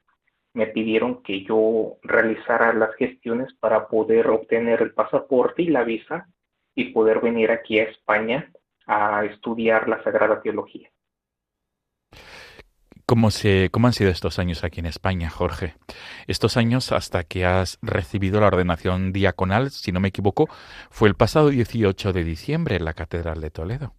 me 0.52 0.66
pidieron 0.66 1.22
que 1.22 1.42
yo 1.42 1.96
realizara 2.02 2.72
las 2.72 2.94
gestiones 2.96 3.52
para 3.54 3.88
poder 3.88 4.28
obtener 4.28 4.82
el 4.82 4.92
pasaporte 4.92 5.62
y 5.62 5.66
la 5.66 5.84
visa 5.84 6.28
y 6.74 6.92
poder 6.92 7.20
venir 7.20 7.50
aquí 7.50 7.78
a 7.78 7.84
España 7.84 8.52
a 8.86 9.24
estudiar 9.24 9.88
la 9.88 10.02
Sagrada 10.02 10.42
Teología. 10.42 10.90
¿Cómo, 13.06 13.30
se, 13.30 13.68
¿Cómo 13.70 13.86
han 13.86 13.92
sido 13.92 14.10
estos 14.10 14.38
años 14.38 14.64
aquí 14.64 14.80
en 14.80 14.86
España, 14.86 15.28
Jorge? 15.28 15.74
Estos 16.26 16.56
años 16.56 16.90
hasta 16.92 17.24
que 17.24 17.44
has 17.44 17.78
recibido 17.82 18.40
la 18.40 18.46
ordenación 18.46 19.12
diaconal, 19.12 19.70
si 19.70 19.92
no 19.92 20.00
me 20.00 20.08
equivoco, 20.08 20.48
fue 20.90 21.08
el 21.08 21.14
pasado 21.14 21.50
18 21.50 22.12
de 22.12 22.24
diciembre 22.24 22.76
en 22.76 22.84
la 22.84 22.94
Catedral 22.94 23.40
de 23.40 23.50
Toledo. 23.50 23.92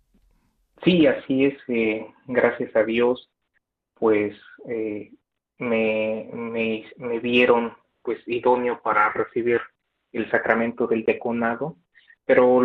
Sí, 0.84 1.06
así 1.08 1.46
es. 1.46 1.58
Eh, 1.68 2.06
gracias 2.28 2.76
a 2.76 2.84
Dios 2.84 3.30
pues 3.96 4.36
eh, 4.68 5.12
me, 5.58 6.30
me, 6.34 6.86
me, 6.98 7.20
vieron 7.20 7.74
pues 8.04 8.20
idóneo 8.28 8.82
para 8.82 9.12
recibir 9.12 9.62
el 10.12 10.30
sacramento 10.30 10.86
del 10.86 11.04
deconado, 11.04 11.78
pero 12.26 12.62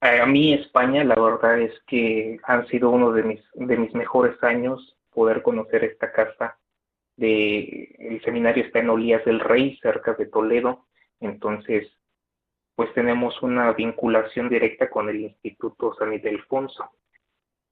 a 0.00 0.26
mí 0.26 0.54
España 0.54 1.02
la 1.04 1.16
verdad 1.16 1.60
es 1.60 1.72
que 1.86 2.38
han 2.44 2.66
sido 2.68 2.90
uno 2.90 3.12
de 3.12 3.24
mis, 3.24 3.40
de 3.54 3.76
mis 3.76 3.92
mejores 3.94 4.40
años 4.42 4.96
poder 5.18 5.42
conocer 5.42 5.82
esta 5.82 6.12
casa 6.12 6.60
de 7.16 7.96
el 7.98 8.22
seminario 8.22 8.62
está 8.62 8.78
en 8.78 8.90
Olías 8.90 9.24
del 9.24 9.40
Rey, 9.40 9.76
cerca 9.82 10.14
de 10.14 10.26
Toledo, 10.26 10.86
entonces 11.18 11.92
pues 12.76 12.94
tenemos 12.94 13.42
una 13.42 13.72
vinculación 13.72 14.48
directa 14.48 14.88
con 14.88 15.08
el 15.08 15.22
Instituto 15.22 15.92
San 15.98 16.12
Ildefonso. 16.12 16.92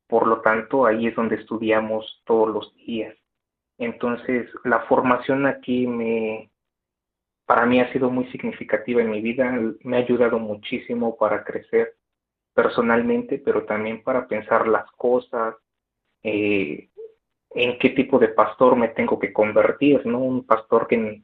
Por 0.09 0.27
lo 0.27 0.41
tanto, 0.41 0.87
ahí 0.87 1.07
es 1.07 1.15
donde 1.15 1.37
estudiamos 1.37 2.21
todos 2.25 2.49
los 2.49 2.75
días. 2.75 3.17
Entonces, 3.79 4.51
la 4.65 4.81
formación 4.89 5.47
aquí 5.47 5.87
me, 5.87 6.51
para 7.45 7.65
mí 7.65 7.79
ha 7.81 7.93
sido 7.93 8.11
muy 8.11 8.27
significativa 8.33 9.01
en 9.01 9.11
mi 9.13 9.21
vida, 9.21 9.57
me 9.85 9.97
ha 9.97 10.01
ayudado 10.01 10.41
muchísimo 10.41 11.17
para 11.17 11.45
crecer 11.45 11.95
personalmente, 12.55 13.39
pero 13.39 13.65
también 13.67 14.03
para 14.03 14.27
pensar 14.27 14.67
las 14.67 14.91
cosas, 14.93 15.55
eh, 16.25 16.89
en 17.57 17.79
qué 17.79 17.91
tipo 17.91 18.19
de 18.19 18.29
pastor 18.29 18.77
me 18.77 18.89
tengo 18.89 19.19
que 19.19 19.33
convertir, 19.33 20.05
¿no? 20.07 20.19
Un 20.19 20.45
pastor 20.45 20.87
que, 20.87 21.23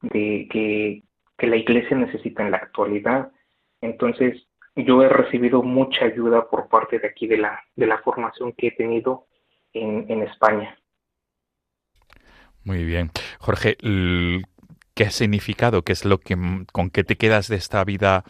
de, 0.00 0.48
que, 0.50 1.02
que 1.36 1.46
la 1.46 1.56
iglesia 1.56 1.96
necesita 1.96 2.42
en 2.42 2.50
la 2.50 2.56
actualidad. 2.56 3.30
Entonces, 3.82 4.48
yo 4.74 5.02
he 5.02 5.08
recibido 5.08 5.62
mucha 5.62 6.06
ayuda 6.06 6.48
por 6.48 6.68
parte 6.68 6.98
de 6.98 7.08
aquí 7.08 7.26
de 7.26 7.36
la, 7.36 7.62
de 7.76 7.86
la 7.86 7.98
formación 7.98 8.52
que 8.52 8.68
he 8.68 8.70
tenido 8.72 9.26
en, 9.74 10.06
en 10.08 10.22
España. 10.22 10.78
Muy 12.64 12.82
bien. 12.84 13.10
Jorge, 13.38 13.76
qué 14.94 15.04
ha 15.04 15.10
significado, 15.10 15.82
qué 15.82 15.92
es 15.92 16.04
lo 16.06 16.18
que 16.18 16.36
con 16.72 16.90
qué 16.90 17.04
te 17.04 17.16
quedas 17.16 17.48
de 17.48 17.56
esta 17.56 17.84
vida 17.84 18.24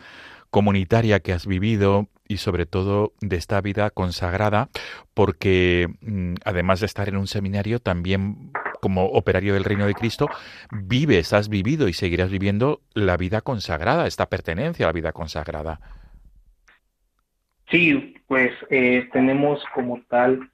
comunitaria 0.50 1.20
que 1.20 1.32
has 1.32 1.46
vivido 1.46 2.08
y 2.28 2.38
sobre 2.38 2.66
todo 2.66 3.12
de 3.20 3.36
esta 3.36 3.60
vida 3.60 3.90
consagrada, 3.90 4.68
porque 5.14 5.88
mm, 6.00 6.34
además 6.44 6.80
de 6.80 6.86
estar 6.86 7.08
en 7.08 7.16
un 7.16 7.26
seminario, 7.26 7.78
también 7.80 8.52
como 8.80 9.06
operario 9.06 9.54
del 9.54 9.64
Reino 9.64 9.86
de 9.86 9.94
Cristo, 9.94 10.28
vives, 10.70 11.32
has 11.32 11.48
vivido 11.48 11.88
y 11.88 11.92
seguirás 11.92 12.30
viviendo 12.30 12.80
la 12.94 13.16
vida 13.16 13.40
consagrada, 13.40 14.06
esta 14.06 14.26
pertenencia 14.26 14.86
a 14.86 14.88
la 14.88 14.92
vida 14.92 15.12
consagrada. 15.12 15.80
Sí, 17.70 18.14
pues 18.28 18.52
eh, 18.70 19.08
tenemos 19.12 19.64
como 19.74 20.00
tal 20.08 20.50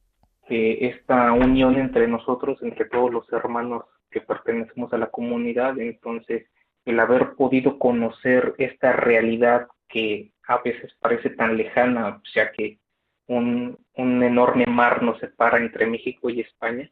eh, 0.48 0.78
esta 0.94 1.32
unión 1.32 1.76
entre 1.76 2.08
nosotros, 2.08 2.58
entre 2.62 2.86
todos 2.86 3.12
los 3.12 3.30
hermanos 3.32 3.84
que 4.10 4.20
pertenecemos 4.20 4.92
a 4.92 4.98
la 4.98 5.10
comunidad, 5.10 5.78
entonces 5.78 6.46
el 6.84 6.98
haber 7.00 7.34
podido 7.34 7.78
conocer 7.78 8.54
esta 8.58 8.92
realidad 8.92 9.68
que 9.88 10.31
a 10.48 10.58
veces 10.58 10.92
parece 11.00 11.30
tan 11.30 11.56
lejana, 11.56 12.20
sea 12.32 12.52
que 12.52 12.78
un, 13.26 13.78
un 13.94 14.22
enorme 14.22 14.66
mar 14.66 15.02
nos 15.02 15.18
separa 15.18 15.58
entre 15.58 15.86
México 15.86 16.30
y 16.30 16.40
España, 16.40 16.90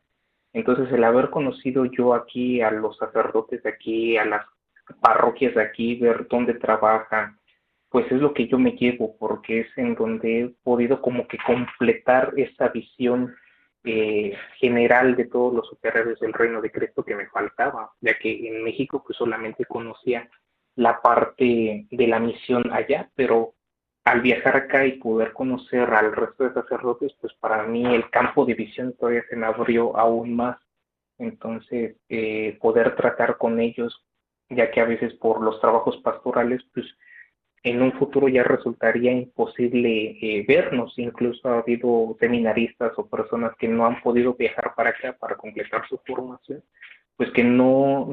entonces 0.52 0.92
el 0.92 1.04
haber 1.04 1.30
conocido 1.30 1.84
yo 1.84 2.14
aquí 2.14 2.60
a 2.60 2.70
los 2.70 2.96
sacerdotes 2.96 3.62
de 3.62 3.70
aquí, 3.70 4.16
a 4.16 4.24
las 4.24 4.46
parroquias 5.00 5.54
de 5.54 5.62
aquí, 5.62 5.96
ver 5.96 6.26
dónde 6.28 6.54
trabajan, 6.54 7.38
pues 7.88 8.10
es 8.10 8.20
lo 8.20 8.34
que 8.34 8.46
yo 8.46 8.58
me 8.58 8.72
llevo, 8.72 9.16
porque 9.18 9.60
es 9.60 9.78
en 9.78 9.94
donde 9.94 10.40
he 10.40 10.48
podido 10.62 11.00
como 11.00 11.26
que 11.26 11.38
completar 11.44 12.32
esa 12.36 12.68
visión 12.68 13.34
eh, 13.84 14.36
general 14.58 15.16
de 15.16 15.24
todos 15.24 15.54
los 15.54 15.72
operarios 15.72 16.20
del 16.20 16.32
reino 16.32 16.60
de 16.60 16.70
Cristo 16.70 17.04
que 17.04 17.16
me 17.16 17.28
faltaba, 17.28 17.90
ya 18.00 18.14
que 18.18 18.48
en 18.48 18.62
México 18.62 19.02
pues 19.04 19.16
solamente 19.16 19.64
conocía 19.64 20.28
la 20.76 21.00
parte 21.00 21.86
de 21.90 22.06
la 22.06 22.18
misión 22.18 22.70
allá, 22.72 23.10
pero 23.14 23.54
al 24.04 24.22
viajar 24.22 24.56
acá 24.56 24.86
y 24.86 24.92
poder 24.92 25.32
conocer 25.32 25.90
al 25.90 26.14
resto 26.14 26.44
de 26.44 26.54
sacerdotes, 26.54 27.12
pues 27.20 27.32
para 27.34 27.64
mí 27.64 27.84
el 27.94 28.08
campo 28.10 28.44
de 28.44 28.54
visión 28.54 28.94
todavía 28.98 29.22
se 29.28 29.36
me 29.36 29.46
abrió 29.46 29.96
aún 29.96 30.34
más. 30.34 30.58
Entonces, 31.18 31.96
eh, 32.08 32.56
poder 32.60 32.96
tratar 32.96 33.36
con 33.36 33.60
ellos, 33.60 34.04
ya 34.48 34.70
que 34.70 34.80
a 34.80 34.86
veces 34.86 35.12
por 35.14 35.42
los 35.42 35.60
trabajos 35.60 35.98
pastorales, 35.98 36.62
pues 36.72 36.86
en 37.62 37.82
un 37.82 37.92
futuro 37.92 38.28
ya 38.28 38.42
resultaría 38.42 39.12
imposible 39.12 40.18
eh, 40.22 40.44
vernos. 40.48 40.94
Incluso 40.98 41.48
ha 41.48 41.58
habido 41.58 42.16
seminaristas 42.18 42.92
o 42.96 43.06
personas 43.06 43.52
que 43.58 43.68
no 43.68 43.84
han 43.84 44.00
podido 44.02 44.34
viajar 44.34 44.72
para 44.74 44.90
acá 44.90 45.14
para 45.18 45.36
completar 45.36 45.86
su 45.88 45.98
formación, 46.06 46.64
pues 47.16 47.30
que 47.32 47.44
no, 47.44 48.08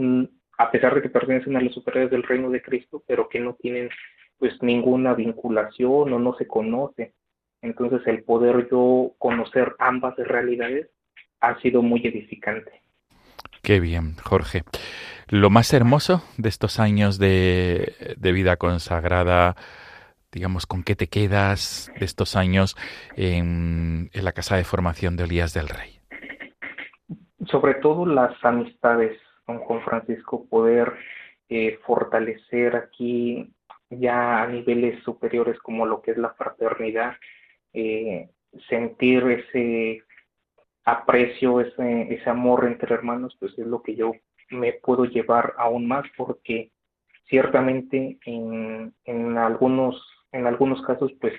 a 0.57 0.71
pesar 0.71 0.95
de 0.95 1.01
que 1.01 1.09
pertenecen 1.09 1.55
a 1.55 1.61
los 1.61 1.73
superiores 1.73 2.11
del 2.11 2.23
reino 2.23 2.49
de 2.49 2.61
Cristo, 2.61 3.03
pero 3.07 3.29
que 3.29 3.39
no 3.39 3.53
tienen 3.53 3.89
pues 4.37 4.53
ninguna 4.61 5.13
vinculación 5.13 6.13
o 6.13 6.19
no 6.19 6.35
se 6.37 6.47
conoce. 6.47 7.13
Entonces 7.61 8.01
el 8.05 8.23
poder 8.23 8.67
yo 8.69 9.13
conocer 9.17 9.75
ambas 9.79 10.15
realidades 10.17 10.89
ha 11.41 11.59
sido 11.61 11.81
muy 11.81 12.05
edificante. 12.05 12.81
Qué 13.61 13.79
bien, 13.79 14.15
Jorge. 14.23 14.63
Lo 15.29 15.49
más 15.49 15.73
hermoso 15.73 16.23
de 16.37 16.49
estos 16.49 16.79
años 16.79 17.19
de, 17.19 18.15
vida 18.21 18.57
consagrada, 18.57 19.55
digamos, 20.31 20.65
¿con 20.65 20.83
qué 20.83 20.95
te 20.95 21.07
quedas 21.07 21.91
de 21.99 22.05
estos 22.05 22.35
años 22.35 22.77
en, 23.15 24.09
la 24.13 24.31
casa 24.31 24.55
de 24.55 24.63
formación 24.63 25.17
de 25.17 25.25
Elías 25.25 25.53
del 25.53 25.67
Rey? 25.67 25.99
Sobre 27.47 27.75
todo 27.75 28.05
las 28.05 28.33
amistades 28.43 29.17
con 29.47 29.59
Juan 29.59 29.81
Francisco, 29.81 30.45
poder 30.49 30.93
eh, 31.47 31.79
fortalecer 31.85 32.75
aquí 32.75 33.49
ya 33.89 34.43
a 34.43 34.47
niveles 34.47 35.01
superiores 35.03 35.57
como 35.59 35.85
lo 35.85 36.01
que 36.01 36.11
es 36.11 36.17
la 36.17 36.33
fraternidad, 36.33 37.15
eh, 37.73 38.29
sentir 38.67 39.23
ese 39.23 40.03
aprecio, 40.83 41.61
ese, 41.61 42.13
ese 42.13 42.29
amor 42.29 42.65
entre 42.65 42.93
hermanos, 42.93 43.37
pues 43.39 43.57
es 43.57 43.65
lo 43.65 43.81
que 43.81 43.95
yo 43.95 44.11
me 44.49 44.73
puedo 44.73 45.05
llevar 45.05 45.53
aún 45.57 45.87
más 45.87 46.05
porque 46.17 46.71
ciertamente 47.29 48.17
en, 48.25 48.93
en 49.05 49.37
algunos 49.37 50.01
en 50.31 50.45
algunos 50.45 50.81
casos 50.85 51.11
pues 51.19 51.33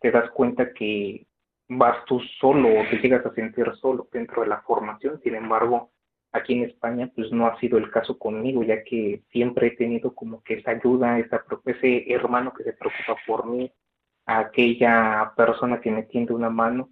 te 0.00 0.10
das 0.10 0.30
cuenta 0.30 0.72
que 0.74 1.26
vas 1.68 2.04
tú 2.04 2.20
solo 2.40 2.68
o 2.68 2.88
te 2.90 2.98
llegas 2.98 3.24
a 3.24 3.34
sentir 3.34 3.72
solo 3.80 4.06
dentro 4.12 4.42
de 4.42 4.48
la 4.48 4.60
formación. 4.62 5.20
Sin 5.22 5.34
embargo 5.34 5.93
aquí 6.34 6.54
en 6.54 6.64
España 6.64 7.10
pues 7.14 7.32
no 7.32 7.46
ha 7.46 7.58
sido 7.60 7.78
el 7.78 7.90
caso 7.90 8.18
conmigo 8.18 8.62
ya 8.62 8.84
que 8.84 9.22
siempre 9.30 9.68
he 9.68 9.76
tenido 9.76 10.14
como 10.14 10.42
que 10.42 10.54
esa 10.54 10.72
ayuda 10.72 11.18
esa 11.18 11.42
ese 11.64 12.12
hermano 12.12 12.52
que 12.52 12.64
se 12.64 12.74
preocupa 12.74 13.16
por 13.26 13.46
mí 13.46 13.72
aquella 14.26 15.32
persona 15.36 15.80
que 15.80 15.90
me 15.90 16.02
tiende 16.02 16.34
una 16.34 16.50
mano 16.50 16.90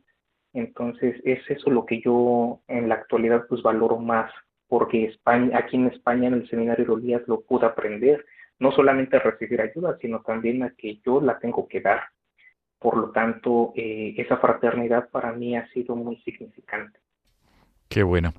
entonces 0.54 1.20
es 1.24 1.38
eso 1.50 1.70
lo 1.70 1.84
que 1.84 2.00
yo 2.00 2.60
en 2.68 2.88
la 2.88 2.94
actualidad 2.96 3.46
pues 3.48 3.62
valoro 3.62 3.98
más 3.98 4.30
porque 4.72 5.04
España, 5.04 5.58
aquí 5.58 5.76
en 5.76 5.88
España 5.88 6.28
en 6.28 6.32
el 6.32 6.48
seminario 6.48 6.86
de 6.86 6.92
Olías 6.92 7.20
lo 7.26 7.42
pude 7.42 7.66
aprender, 7.66 8.24
no 8.58 8.72
solamente 8.72 9.18
a 9.18 9.20
recibir 9.20 9.60
ayuda, 9.60 9.98
sino 10.00 10.22
también 10.22 10.62
a 10.62 10.70
que 10.70 10.98
yo 11.04 11.20
la 11.20 11.38
tengo 11.38 11.68
que 11.68 11.82
dar. 11.82 12.04
Por 12.78 12.96
lo 12.96 13.10
tanto, 13.10 13.74
eh, 13.76 14.14
esa 14.16 14.38
fraternidad 14.38 15.10
para 15.10 15.30
mí 15.32 15.54
ha 15.58 15.68
sido 15.74 15.94
muy 15.94 16.16
significante. 16.22 16.98
Qué 17.90 18.02
bueno. 18.02 18.32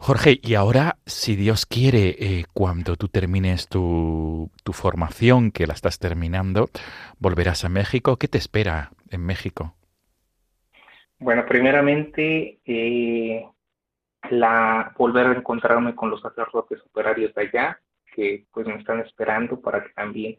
Jorge, 0.00 0.38
y 0.40 0.54
ahora, 0.54 0.96
si 1.06 1.34
Dios 1.34 1.66
quiere, 1.66 2.16
eh, 2.18 2.44
cuando 2.54 2.96
tú 2.96 3.08
termines 3.08 3.68
tu, 3.68 4.50
tu, 4.62 4.72
formación, 4.72 5.50
que 5.50 5.66
la 5.66 5.74
estás 5.74 5.98
terminando, 5.98 6.68
volverás 7.18 7.64
a 7.64 7.68
México. 7.68 8.16
¿Qué 8.16 8.28
te 8.28 8.38
espera 8.38 8.92
en 9.10 9.26
México? 9.26 9.74
Bueno, 11.18 11.44
primeramente, 11.46 12.60
eh, 12.64 13.44
la 14.30 14.94
volver 14.96 15.26
a 15.26 15.32
encontrarme 15.32 15.94
con 15.94 16.10
los 16.10 16.20
sacerdotes 16.20 16.80
operarios 16.86 17.34
de 17.34 17.42
allá, 17.42 17.80
que 18.14 18.46
pues 18.52 18.66
me 18.68 18.76
están 18.76 19.00
esperando 19.00 19.60
para 19.60 19.82
que 19.82 19.90
también 19.90 20.38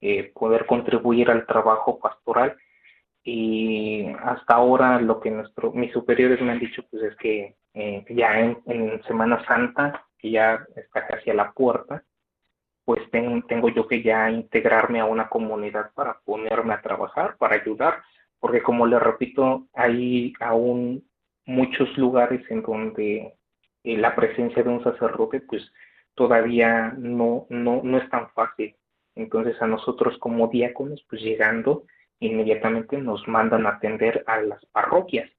eh, 0.00 0.32
poder 0.34 0.66
contribuir 0.66 1.30
al 1.30 1.46
trabajo 1.46 1.98
pastoral. 2.00 2.56
Y 3.28 4.06
hasta 4.22 4.54
ahora 4.54 5.00
lo 5.00 5.18
que 5.18 5.32
nuestro, 5.32 5.72
mis 5.72 5.92
superiores 5.92 6.40
me 6.40 6.52
han 6.52 6.60
dicho 6.60 6.84
pues 6.88 7.02
es 7.02 7.16
que 7.16 7.56
eh, 7.74 8.04
ya 8.10 8.38
en, 8.38 9.02
Semana 9.02 9.44
Santa, 9.46 10.06
que 10.16 10.30
ya 10.30 10.64
está 10.76 11.08
casi 11.08 11.30
a 11.30 11.34
la 11.34 11.50
puerta, 11.50 12.04
pues 12.84 13.00
tengo 13.10 13.68
yo 13.70 13.88
que 13.88 14.00
ya 14.00 14.30
integrarme 14.30 15.00
a 15.00 15.06
una 15.06 15.28
comunidad 15.28 15.90
para 15.94 16.20
ponerme 16.24 16.74
a 16.74 16.80
trabajar, 16.80 17.36
para 17.36 17.56
ayudar, 17.56 17.94
porque 18.38 18.62
como 18.62 18.86
le 18.86 19.00
repito, 19.00 19.66
hay 19.74 20.32
aún 20.38 21.04
muchos 21.46 21.98
lugares 21.98 22.48
en 22.48 22.62
donde 22.62 23.34
eh, 23.82 23.96
la 23.96 24.14
presencia 24.14 24.62
de 24.62 24.68
un 24.68 24.84
sacerdote 24.84 25.40
pues 25.40 25.68
todavía 26.14 26.94
no, 26.96 27.46
no, 27.50 27.80
no 27.82 27.98
es 27.98 28.08
tan 28.08 28.30
fácil. 28.30 28.76
Entonces 29.16 29.60
a 29.60 29.66
nosotros 29.66 30.16
como 30.18 30.46
diáconos 30.46 31.04
pues 31.10 31.22
llegando 31.22 31.86
inmediatamente 32.20 32.98
nos 32.98 33.26
mandan 33.28 33.66
a 33.66 33.70
atender 33.70 34.24
a 34.26 34.40
las 34.40 34.64
parroquias. 34.66 35.30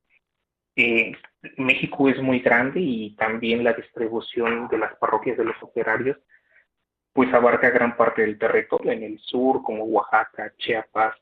Eh, 0.75 1.13
México 1.57 2.07
es 2.09 2.21
muy 2.21 2.39
grande 2.39 2.79
y 2.79 3.15
también 3.15 3.63
la 3.63 3.73
distribución 3.73 4.67
de 4.67 4.77
las 4.77 4.95
parroquias 4.97 5.37
de 5.37 5.45
los 5.45 5.55
operarios 5.61 6.17
pues 7.17 7.33
abarca 7.33 7.71
gran 7.71 7.97
parte 7.97 8.21
del 8.21 8.37
territorio, 8.37 8.91
en 8.91 9.01
el 9.01 9.17
sur 9.17 9.63
como 9.63 9.85
Oaxaca, 9.85 10.53
Chiapas, 10.59 11.15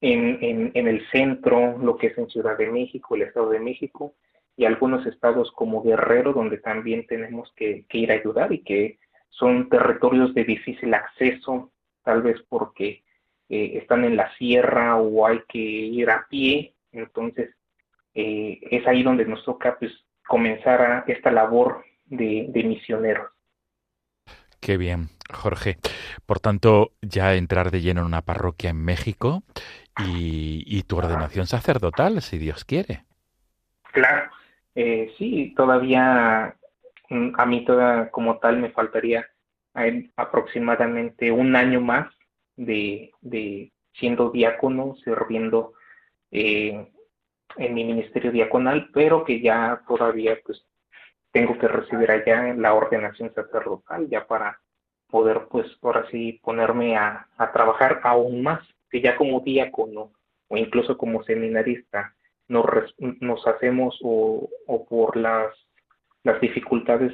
en, 0.00 0.70
en, 0.74 0.88
el 0.88 1.06
centro, 1.10 1.76
lo 1.76 1.98
que 1.98 2.06
es 2.06 2.16
en 2.16 2.26
Ciudad 2.30 2.56
de 2.56 2.70
México, 2.70 3.14
el 3.14 3.20
Estado 3.20 3.50
de 3.50 3.60
México, 3.60 4.14
y 4.56 4.64
algunos 4.64 5.04
estados 5.04 5.52
como 5.52 5.82
Guerrero, 5.82 6.32
donde 6.32 6.56
también 6.56 7.06
tenemos 7.06 7.52
que, 7.54 7.84
ir 7.92 8.10
a 8.10 8.14
ayudar 8.14 8.50
y 8.54 8.62
que 8.62 8.98
son 9.28 9.68
territorios 9.68 10.32
de 10.32 10.44
difícil 10.44 10.94
acceso, 10.94 11.70
tal 12.02 12.22
vez 12.22 12.40
porque 12.48 13.03
eh, 13.48 13.78
están 13.80 14.04
en 14.04 14.16
la 14.16 14.34
sierra 14.36 14.96
o 14.96 15.26
hay 15.26 15.40
que 15.48 15.58
ir 15.58 16.10
a 16.10 16.26
pie, 16.28 16.74
entonces 16.92 17.54
eh, 18.14 18.60
es 18.70 18.86
ahí 18.86 19.02
donde 19.02 19.26
nos 19.26 19.44
toca 19.44 19.76
pues, 19.78 19.92
comenzar 20.26 20.82
a 20.82 21.04
esta 21.06 21.30
labor 21.30 21.84
de, 22.06 22.46
de 22.48 22.64
misioneros. 22.64 23.30
Qué 24.60 24.78
bien, 24.78 25.08
Jorge. 25.30 25.76
Por 26.24 26.40
tanto, 26.40 26.92
ya 27.02 27.34
entrar 27.34 27.70
de 27.70 27.82
lleno 27.82 28.00
en 28.00 28.06
una 28.06 28.22
parroquia 28.22 28.70
en 28.70 28.82
México 28.82 29.42
y, 29.98 30.82
tu 30.84 30.96
ordenación 30.96 31.46
sacerdotal, 31.46 32.20
si 32.22 32.38
Dios 32.38 32.64
quiere. 32.64 33.04
Claro, 33.92 34.30
eh, 34.74 35.12
sí, 35.18 35.52
todavía 35.56 36.56
mm, 37.10 37.32
a 37.36 37.46
mí 37.46 37.64
toda, 37.64 38.10
como 38.10 38.38
tal 38.38 38.58
me 38.58 38.70
faltaría 38.70 39.26
eh, 39.76 40.10
aproximadamente 40.16 41.30
un 41.30 41.54
año 41.54 41.80
más 41.80 42.08
de, 42.56 43.12
de 43.20 43.72
siendo 43.92 44.30
diácono, 44.30 44.96
sirviendo 45.04 45.74
eh, 46.30 46.88
en 47.56 47.74
mi 47.74 47.84
ministerio 47.84 48.32
diaconal, 48.32 48.90
pero 48.92 49.24
que 49.24 49.40
ya 49.40 49.82
todavía 49.86 50.38
pues 50.44 50.64
tengo 51.32 51.58
que 51.58 51.68
recibir 51.68 52.10
allá 52.10 52.54
la 52.54 52.74
ordenación 52.74 53.32
sacerdotal 53.34 54.08
ya 54.08 54.26
para 54.26 54.60
poder 55.08 55.46
pues 55.50 55.66
ahora 55.82 56.06
sí 56.10 56.40
ponerme 56.42 56.96
a, 56.96 57.28
a 57.36 57.52
trabajar 57.52 58.00
aún 58.02 58.42
más, 58.42 58.60
que 58.90 59.00
ya 59.00 59.16
como 59.16 59.40
diácono 59.40 60.12
o 60.48 60.56
incluso 60.56 60.96
como 60.96 61.22
seminarista 61.24 62.14
nos, 62.48 62.66
nos 62.98 63.46
hacemos 63.46 63.98
o, 64.02 64.48
o 64.66 64.86
por 64.86 65.16
las, 65.16 65.54
las 66.22 66.40
dificultades 66.40 67.12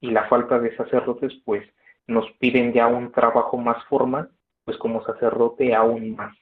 y 0.00 0.10
la 0.10 0.28
falta 0.28 0.58
de 0.58 0.76
sacerdotes, 0.76 1.32
pues 1.44 1.66
nos 2.06 2.30
piden 2.38 2.72
ya 2.72 2.86
un 2.86 3.12
trabajo 3.12 3.56
más 3.56 3.82
formal, 3.86 4.30
pues 4.64 4.76
como 4.78 5.04
sacerdote 5.04 5.74
aún 5.74 6.16
más. 6.16 6.36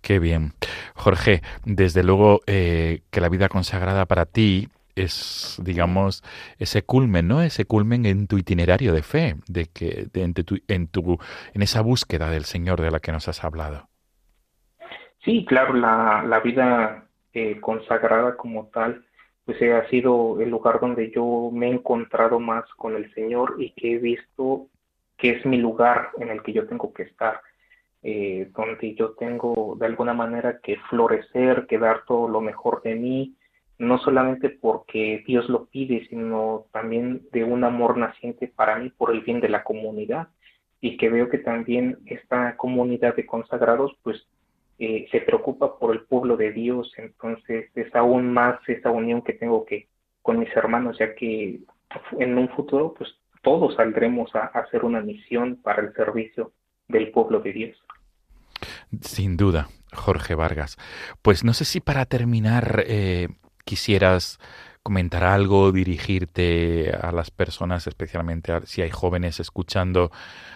Qué 0.00 0.18
bien. 0.18 0.52
Jorge, 0.94 1.42
desde 1.64 2.02
luego 2.02 2.40
eh, 2.46 3.02
que 3.10 3.20
la 3.20 3.28
vida 3.28 3.48
consagrada 3.48 4.06
para 4.06 4.26
ti 4.26 4.68
es, 4.96 5.60
digamos, 5.62 6.22
ese 6.58 6.82
culmen, 6.82 7.28
¿no? 7.28 7.40
Ese 7.40 7.64
culmen 7.64 8.04
en 8.04 8.26
tu 8.26 8.36
itinerario 8.36 8.92
de 8.92 9.02
fe, 9.02 9.36
de 9.46 9.66
que 9.66 10.06
de, 10.12 10.22
en, 10.22 10.34
tu, 10.34 10.58
en, 10.68 10.88
tu, 10.88 11.18
en 11.54 11.62
esa 11.62 11.80
búsqueda 11.80 12.30
del 12.30 12.44
Señor 12.44 12.80
de 12.80 12.90
la 12.90 13.00
que 13.00 13.12
nos 13.12 13.28
has 13.28 13.44
hablado. 13.44 13.88
Sí, 15.24 15.44
claro, 15.44 15.74
la, 15.74 16.24
la 16.26 16.40
vida 16.40 17.06
eh, 17.32 17.60
consagrada 17.60 18.36
como 18.36 18.66
tal, 18.66 19.04
pues 19.44 19.60
eh, 19.62 19.72
ha 19.72 19.88
sido 19.88 20.40
el 20.40 20.50
lugar 20.50 20.80
donde 20.80 21.10
yo 21.10 21.50
me 21.52 21.68
he 21.68 21.70
encontrado 21.72 22.40
más 22.40 22.64
con 22.76 22.96
el 22.96 23.12
Señor 23.14 23.54
y 23.58 23.70
que 23.70 23.94
he 23.94 23.98
visto 23.98 24.66
que 25.22 25.30
es 25.30 25.46
mi 25.46 25.56
lugar 25.56 26.08
en 26.18 26.30
el 26.30 26.42
que 26.42 26.52
yo 26.52 26.66
tengo 26.66 26.92
que 26.92 27.04
estar, 27.04 27.40
eh, 28.02 28.50
donde 28.56 28.96
yo 28.96 29.12
tengo 29.12 29.76
de 29.78 29.86
alguna 29.86 30.14
manera 30.14 30.58
que 30.60 30.78
florecer, 30.90 31.68
que 31.68 31.78
dar 31.78 32.04
todo 32.06 32.26
lo 32.26 32.40
mejor 32.40 32.82
de 32.82 32.96
mí, 32.96 33.36
no 33.78 33.98
solamente 33.98 34.50
porque 34.50 35.22
Dios 35.24 35.48
lo 35.48 35.66
pide, 35.66 36.08
sino 36.08 36.66
también 36.72 37.22
de 37.30 37.44
un 37.44 37.62
amor 37.62 37.98
naciente 37.98 38.48
para 38.48 38.80
mí 38.80 38.90
por 38.90 39.12
el 39.12 39.20
bien 39.20 39.40
de 39.40 39.48
la 39.48 39.62
comunidad. 39.62 40.26
Y 40.80 40.96
que 40.96 41.08
veo 41.08 41.28
que 41.28 41.38
también 41.38 41.98
esta 42.06 42.56
comunidad 42.56 43.14
de 43.14 43.24
consagrados 43.24 43.92
pues 44.02 44.26
eh, 44.80 45.06
se 45.12 45.20
preocupa 45.20 45.78
por 45.78 45.94
el 45.94 46.02
pueblo 46.02 46.36
de 46.36 46.50
Dios, 46.50 46.92
entonces 46.96 47.70
es 47.76 47.94
aún 47.94 48.32
más 48.32 48.58
esa 48.68 48.90
unión 48.90 49.22
que 49.22 49.34
tengo 49.34 49.64
que 49.66 49.86
con 50.20 50.40
mis 50.40 50.50
hermanos, 50.56 50.98
ya 50.98 51.14
que 51.14 51.60
en 52.18 52.38
un 52.38 52.48
futuro 52.48 52.92
pues 52.98 53.21
todos 53.42 53.74
saldremos 53.74 54.34
a, 54.34 54.46
hacer 54.46 54.84
una 54.84 55.00
misión 55.00 55.56
para 55.56 55.82
el 55.82 55.92
servicio 55.94 56.52
del 56.88 57.10
pueblo 57.10 57.40
de 57.40 57.52
Dios. 57.52 57.76
Sin 59.00 59.36
duda, 59.36 59.68
Jorge 59.92 60.34
Vargas. 60.34 60.78
Pues 61.22 61.44
no 61.44 61.52
sé 61.52 61.64
si 61.64 61.80
para 61.80 62.06
terminar 62.06 62.84
eh, 62.86 63.28
quisieras 63.64 64.38
comentar 64.82 65.22
algo, 65.22 65.70
dirigirte 65.70 66.90
a 66.90 67.12
las 67.12 67.30
personas, 67.30 67.86
especialmente 67.86 68.52
si 68.66 68.82
hay 68.82 68.90
jóvenes 68.90 69.38
escuchando 69.38 70.10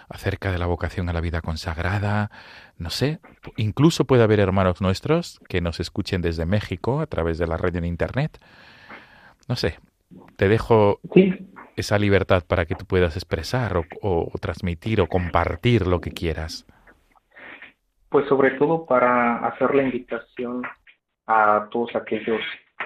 acerca 0.08 0.50
de 0.50 0.58
la 0.58 0.66
vocación 0.66 1.08
a 1.08 1.12
la 1.12 1.20
vida 1.20 1.40
consagrada, 1.42 2.30
no 2.76 2.90
sé, 2.90 3.20
incluso 3.56 4.04
puede 4.04 4.24
haber 4.24 4.40
hermanos 4.40 4.80
nuestros 4.80 5.40
que 5.48 5.60
nos 5.60 5.78
escuchen 5.78 6.22
desde 6.22 6.44
México 6.44 7.00
a 7.00 7.06
través 7.06 7.38
de 7.38 7.46
la 7.46 7.56
red 7.56 7.76
en 7.76 7.84
Internet. 7.84 8.38
No 9.48 9.54
sé, 9.54 9.78
te 10.36 10.48
dejo 10.48 10.98
esa 11.76 11.98
libertad 11.98 12.42
para 12.48 12.64
que 12.64 12.74
tú 12.74 12.86
puedas 12.86 13.16
expresar 13.16 13.76
o, 13.76 14.32
transmitir 14.40 15.00
o 15.00 15.06
compartir 15.06 15.86
lo 15.86 16.00
que 16.00 16.10
quieras. 16.10 16.66
Pues 18.08 18.26
sobre 18.28 18.52
todo 18.52 18.86
para 18.86 19.46
hacer 19.46 19.74
la 19.74 19.82
invitación 19.82 20.62
a 21.26 21.68
todos 21.70 21.94
aquellos 21.94 22.40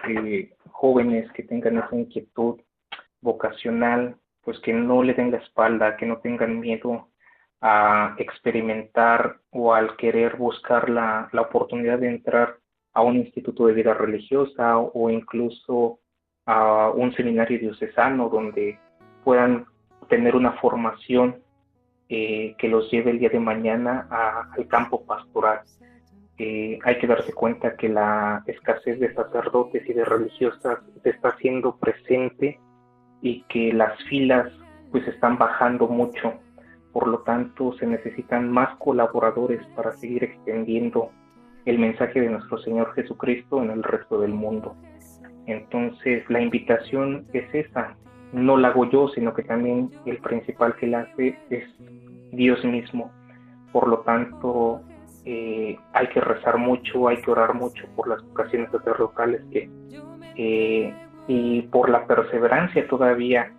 eh, 0.08 0.52
jóvenes 0.70 1.30
que 1.32 1.44
tengan 1.44 1.78
esa 1.78 1.94
inquietud 1.94 2.60
vocacional, 3.20 4.16
pues 4.42 4.58
que 4.60 4.72
no 4.72 5.02
le 5.02 5.14
den 5.14 5.30
la 5.30 5.38
espalda, 5.38 5.96
que 5.96 6.06
no 6.06 6.18
tengan 6.18 6.58
miedo 6.58 7.08
a 7.60 8.16
experimentar 8.18 9.36
o 9.50 9.74
al 9.74 9.96
querer 9.96 10.36
buscar 10.36 10.88
la, 10.88 11.28
la 11.32 11.42
oportunidad 11.42 11.98
de 11.98 12.08
entrar 12.08 12.56
a 12.94 13.02
un 13.02 13.16
instituto 13.16 13.66
de 13.66 13.74
vida 13.74 13.94
religiosa 13.94 14.78
o 14.78 15.10
incluso 15.10 16.00
a 16.46 16.90
un 16.90 17.12
seminario 17.14 17.58
diocesano 17.58 18.28
donde 18.28 18.78
puedan 19.24 19.66
tener 20.08 20.34
una 20.34 20.52
formación 20.52 21.36
eh, 22.08 22.54
que 22.58 22.68
los 22.68 22.90
lleve 22.90 23.12
el 23.12 23.18
día 23.18 23.28
de 23.28 23.38
mañana 23.38 24.08
al 24.56 24.66
campo 24.66 25.04
pastoral 25.04 25.60
hay 26.84 26.98
que 26.98 27.06
darse 27.06 27.32
cuenta 27.32 27.76
que 27.76 27.88
la 27.88 28.42
escasez 28.46 28.98
de 28.98 29.12
sacerdotes 29.12 29.86
y 29.88 29.92
de 29.92 30.04
religiosas 30.04 30.78
se 31.02 31.10
está 31.10 31.30
haciendo 31.30 31.76
presente 31.76 32.58
y 33.20 33.42
que 33.42 33.72
las 33.72 34.02
filas 34.04 34.50
pues 34.90 35.06
están 35.06 35.36
bajando 35.36 35.86
mucho. 35.86 36.34
Por 36.92 37.08
lo 37.08 37.18
tanto, 37.20 37.74
se 37.74 37.86
necesitan 37.86 38.50
más 38.50 38.74
colaboradores 38.78 39.64
para 39.76 39.92
seguir 39.92 40.24
extendiendo 40.24 41.10
el 41.66 41.78
mensaje 41.78 42.20
de 42.20 42.30
nuestro 42.30 42.58
Señor 42.58 42.94
Jesucristo 42.94 43.62
en 43.62 43.70
el 43.70 43.82
resto 43.82 44.20
del 44.20 44.32
mundo. 44.32 44.74
Entonces, 45.46 46.28
la 46.28 46.40
invitación 46.40 47.26
es 47.32 47.52
esa. 47.54 47.96
No 48.32 48.56
la 48.56 48.68
hago 48.68 48.88
yo, 48.90 49.08
sino 49.08 49.34
que 49.34 49.42
también 49.42 49.90
el 50.06 50.18
principal 50.18 50.76
que 50.76 50.86
la 50.86 51.00
hace 51.00 51.36
es 51.50 51.64
Dios 52.32 52.64
mismo. 52.64 53.10
Por 53.72 53.88
lo 53.88 53.98
tanto, 54.00 54.82
eh, 55.24 55.76
hay 55.92 56.06
que 56.08 56.20
rezar 56.20 56.58
mucho, 56.58 57.08
hay 57.08 57.18
que 57.18 57.30
orar 57.30 57.54
mucho 57.54 57.86
por 57.94 58.08
las 58.08 58.22
vocaciones 58.22 58.70
sacerdotales 58.70 59.42
que, 59.50 59.68
eh, 60.36 60.94
y 61.28 61.62
por 61.62 61.90
la 61.90 62.06
perseverancia 62.06 62.86
todavía, 62.88 63.52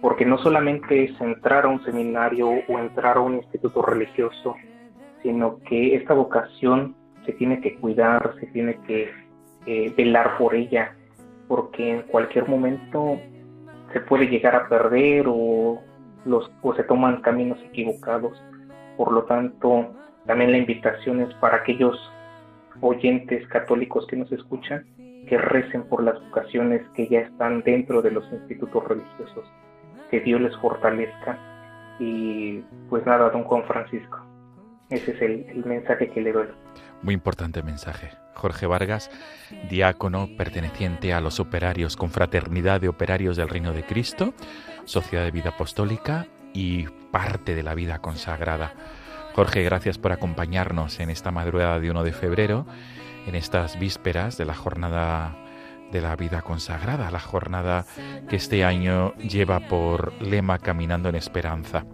porque 0.00 0.26
no 0.26 0.38
solamente 0.38 1.04
es 1.04 1.20
entrar 1.20 1.64
a 1.64 1.68
un 1.68 1.82
seminario 1.84 2.48
o 2.48 2.78
entrar 2.78 3.18
a 3.18 3.20
un 3.20 3.36
instituto 3.36 3.82
religioso, 3.82 4.56
sino 5.22 5.58
que 5.60 5.94
esta 5.94 6.14
vocación 6.14 6.94
se 7.24 7.32
tiene 7.32 7.60
que 7.60 7.76
cuidar, 7.76 8.34
se 8.40 8.46
tiene 8.46 8.76
que 8.86 9.10
eh, 9.66 9.92
velar 9.96 10.38
por 10.38 10.54
ella, 10.54 10.96
porque 11.48 11.90
en 11.90 12.02
cualquier 12.02 12.48
momento 12.48 13.18
se 13.92 14.00
puede 14.00 14.26
llegar 14.26 14.54
a 14.54 14.68
perder 14.68 15.26
o, 15.28 15.80
los, 16.24 16.50
o 16.62 16.74
se 16.74 16.82
toman 16.84 17.22
caminos 17.22 17.58
equivocados. 17.64 18.42
Por 18.96 19.12
lo 19.12 19.24
tanto, 19.24 19.94
también 20.26 20.52
la 20.52 20.58
invitación 20.58 21.20
es 21.20 21.32
para 21.34 21.58
aquellos 21.58 21.96
oyentes 22.80 23.46
católicos 23.48 24.06
que 24.06 24.16
nos 24.16 24.30
escuchan, 24.32 24.84
que 25.28 25.38
recen 25.38 25.84
por 25.84 26.02
las 26.02 26.20
vocaciones 26.26 26.82
que 26.94 27.08
ya 27.08 27.20
están 27.20 27.62
dentro 27.62 28.02
de 28.02 28.10
los 28.10 28.30
institutos 28.32 28.84
religiosos, 28.86 29.44
que 30.10 30.20
Dios 30.20 30.40
les 30.40 30.56
fortalezca. 30.58 31.38
Y 31.98 32.60
pues 32.88 33.04
nada, 33.06 33.30
don 33.30 33.44
Juan 33.44 33.64
Francisco, 33.64 34.20
ese 34.90 35.12
es 35.12 35.22
el, 35.22 35.64
mensaje 35.64 36.08
que 36.10 36.20
le 36.20 36.32
doy. 36.32 36.46
Muy 37.06 37.14
importante 37.14 37.62
mensaje. 37.62 38.10
Jorge 38.34 38.66
Vargas, 38.66 39.12
diácono 39.70 40.28
perteneciente 40.36 41.12
a 41.14 41.20
los 41.20 41.38
operarios, 41.38 41.94
Confraternidad 41.94 42.80
de 42.80 42.88
Operarios 42.88 43.36
del 43.36 43.48
Reino 43.48 43.72
de 43.72 43.86
Cristo, 43.86 44.34
Sociedad 44.86 45.22
de 45.22 45.30
Vida 45.30 45.50
Apostólica 45.50 46.26
y 46.52 46.86
parte 47.12 47.54
de 47.54 47.62
la 47.62 47.76
vida 47.76 48.00
consagrada. 48.00 48.74
Jorge, 49.36 49.62
gracias 49.62 49.98
por 49.98 50.10
acompañarnos 50.10 50.98
en 50.98 51.10
esta 51.10 51.30
madrugada 51.30 51.78
de 51.78 51.92
1 51.92 52.02
de 52.02 52.12
febrero, 52.12 52.66
en 53.28 53.36
estas 53.36 53.78
vísperas 53.78 54.36
de 54.36 54.44
la 54.44 54.54
jornada 54.54 55.38
de 55.92 56.00
la 56.00 56.16
vida 56.16 56.42
consagrada, 56.42 57.12
la 57.12 57.20
jornada 57.20 57.86
que 58.28 58.34
este 58.34 58.64
año 58.64 59.14
lleva 59.18 59.60
por 59.60 60.20
lema 60.20 60.58
Caminando 60.58 61.08
en 61.08 61.14
Esperanza. 61.14 61.86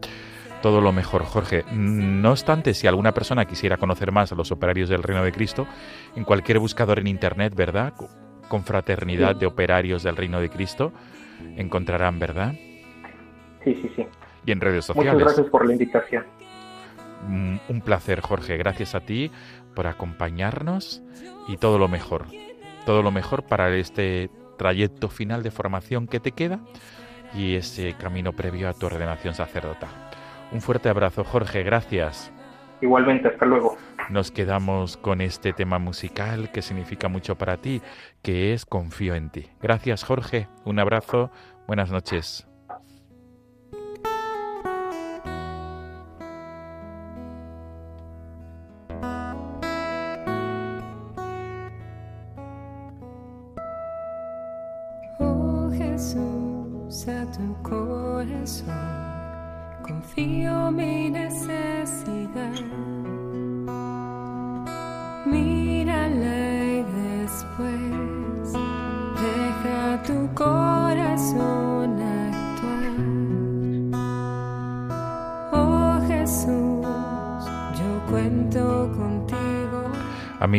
Todo 0.62 0.80
lo 0.80 0.92
mejor, 0.92 1.24
Jorge. 1.24 1.64
No 1.72 2.30
obstante, 2.30 2.72
si 2.72 2.86
alguna 2.86 3.12
persona 3.12 3.44
quisiera 3.46 3.78
conocer 3.78 4.12
más 4.12 4.30
a 4.30 4.36
los 4.36 4.52
operarios 4.52 4.88
del 4.88 5.02
Reino 5.02 5.24
de 5.24 5.32
Cristo, 5.32 5.66
en 6.14 6.22
cualquier 6.22 6.60
buscador 6.60 7.00
en 7.00 7.08
Internet, 7.08 7.54
¿verdad? 7.56 7.94
Confraternidad 8.48 9.34
de 9.34 9.46
Operarios 9.46 10.04
del 10.04 10.16
Reino 10.16 10.40
de 10.40 10.50
Cristo, 10.50 10.92
encontrarán, 11.56 12.20
¿verdad? 12.20 12.54
Sí, 13.64 13.74
sí, 13.82 13.90
sí. 13.96 14.06
Y 14.46 14.52
en 14.52 14.60
redes 14.60 14.84
sociales. 14.84 15.14
Muchas 15.14 15.26
gracias 15.26 15.50
por 15.50 15.66
la 15.66 15.72
invitación. 15.72 16.24
Mm, 17.26 17.56
un 17.68 17.80
placer, 17.80 18.20
Jorge. 18.20 18.56
Gracias 18.56 18.94
a 18.94 19.00
ti 19.00 19.32
por 19.74 19.88
acompañarnos 19.88 21.02
y 21.48 21.56
todo 21.56 21.78
lo 21.78 21.88
mejor. 21.88 22.26
Todo 22.86 23.02
lo 23.02 23.10
mejor 23.10 23.44
para 23.44 23.74
este 23.76 24.30
trayecto 24.58 25.08
final 25.08 25.42
de 25.42 25.50
formación 25.50 26.06
que 26.06 26.20
te 26.20 26.32
queda 26.32 26.60
y 27.34 27.54
ese 27.54 27.94
camino 27.94 28.32
previo 28.32 28.68
a 28.68 28.74
tu 28.74 28.86
ordenación 28.86 29.34
sacerdotal. 29.34 29.90
Un 30.53 30.61
fuerte 30.61 30.88
abrazo, 30.88 31.24
Jorge. 31.24 31.62
Gracias. 31.62 32.32
Igualmente, 32.80 33.28
hasta 33.28 33.46
luego. 33.46 33.76
Nos 34.11 34.30
quedamos 34.30 34.96
con 34.96 35.20
este 35.20 35.53
tema 35.53 35.78
musical 35.78 36.50
que 36.50 36.62
significa 36.62 37.09
mucho 37.09 37.36
para 37.36 37.57
ti, 37.57 37.80
que 38.22 38.53
es 38.53 38.66
Confío 38.66 39.14
en 39.14 39.30
ti. 39.30 39.48
Gracias, 39.62 40.05
Jorge. 40.05 40.48
Un 40.64 40.80
abrazo. 40.80 41.30
Buenas 41.66 41.90
noches. 41.90 42.51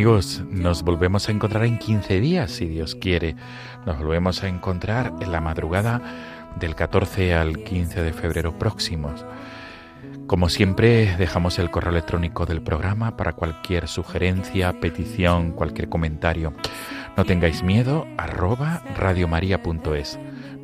Nos 0.04 0.82
volvemos 0.82 1.30
a 1.30 1.32
encontrar 1.32 1.64
en 1.64 1.78
15 1.78 2.20
días, 2.20 2.50
si 2.50 2.66
Dios 2.66 2.94
quiere. 2.94 3.36
Nos 3.86 3.96
volvemos 3.96 4.42
a 4.42 4.48
encontrar 4.48 5.14
en 5.22 5.32
la 5.32 5.40
madrugada 5.40 6.02
del 6.60 6.74
14 6.74 7.32
al 7.32 7.64
15 7.64 8.02
de 8.02 8.12
febrero 8.12 8.58
próximos. 8.58 9.24
Como 10.26 10.50
siempre, 10.50 11.16
dejamos 11.16 11.58
el 11.58 11.70
correo 11.70 11.92
electrónico 11.92 12.44
del 12.44 12.60
programa 12.60 13.16
para 13.16 13.32
cualquier 13.32 13.88
sugerencia, 13.88 14.78
petición, 14.78 15.52
cualquier 15.52 15.88
comentario. 15.88 16.52
No 17.16 17.24
tengáis 17.24 17.62
miedo, 17.62 18.06
arroba 18.18 18.82
radiomaria.es. 18.98 20.18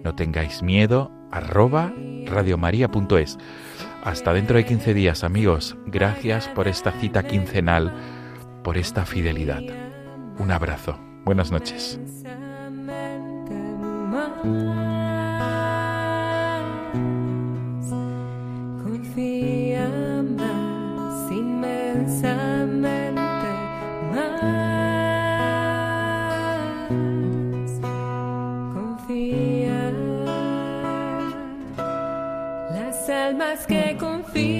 No 0.04 0.14
tengáis 0.14 0.62
miedo, 0.62 1.10
arroba 1.30 1.94
radiomaria.es. 2.26 3.38
Hasta 4.04 4.34
dentro 4.34 4.58
de 4.58 4.66
15 4.66 4.92
días, 4.92 5.24
amigos. 5.24 5.78
Gracias 5.86 6.46
por 6.48 6.68
esta 6.68 6.92
cita 6.92 7.22
quincenal, 7.22 8.19
por 8.62 8.76
esta 8.76 9.04
fidelidad. 9.04 9.62
Un 10.38 10.50
abrazo. 10.50 10.98
Buenas 11.24 11.50
noches. 11.50 11.98
almas 33.30 33.66
que 33.66 33.96
confían 33.98 34.59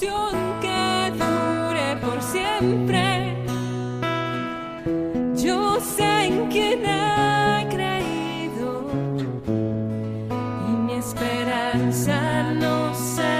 que 0.00 1.12
dure 1.12 1.96
por 2.00 2.22
siempre. 2.22 3.36
Yo 5.36 5.78
sé 5.80 6.26
en 6.26 6.48
quién 6.48 6.84
he 6.86 7.66
creído 7.68 8.90
y 10.68 10.72
mi 10.86 10.94
esperanza 10.94 12.42
no 12.54 12.94
será 12.94 13.39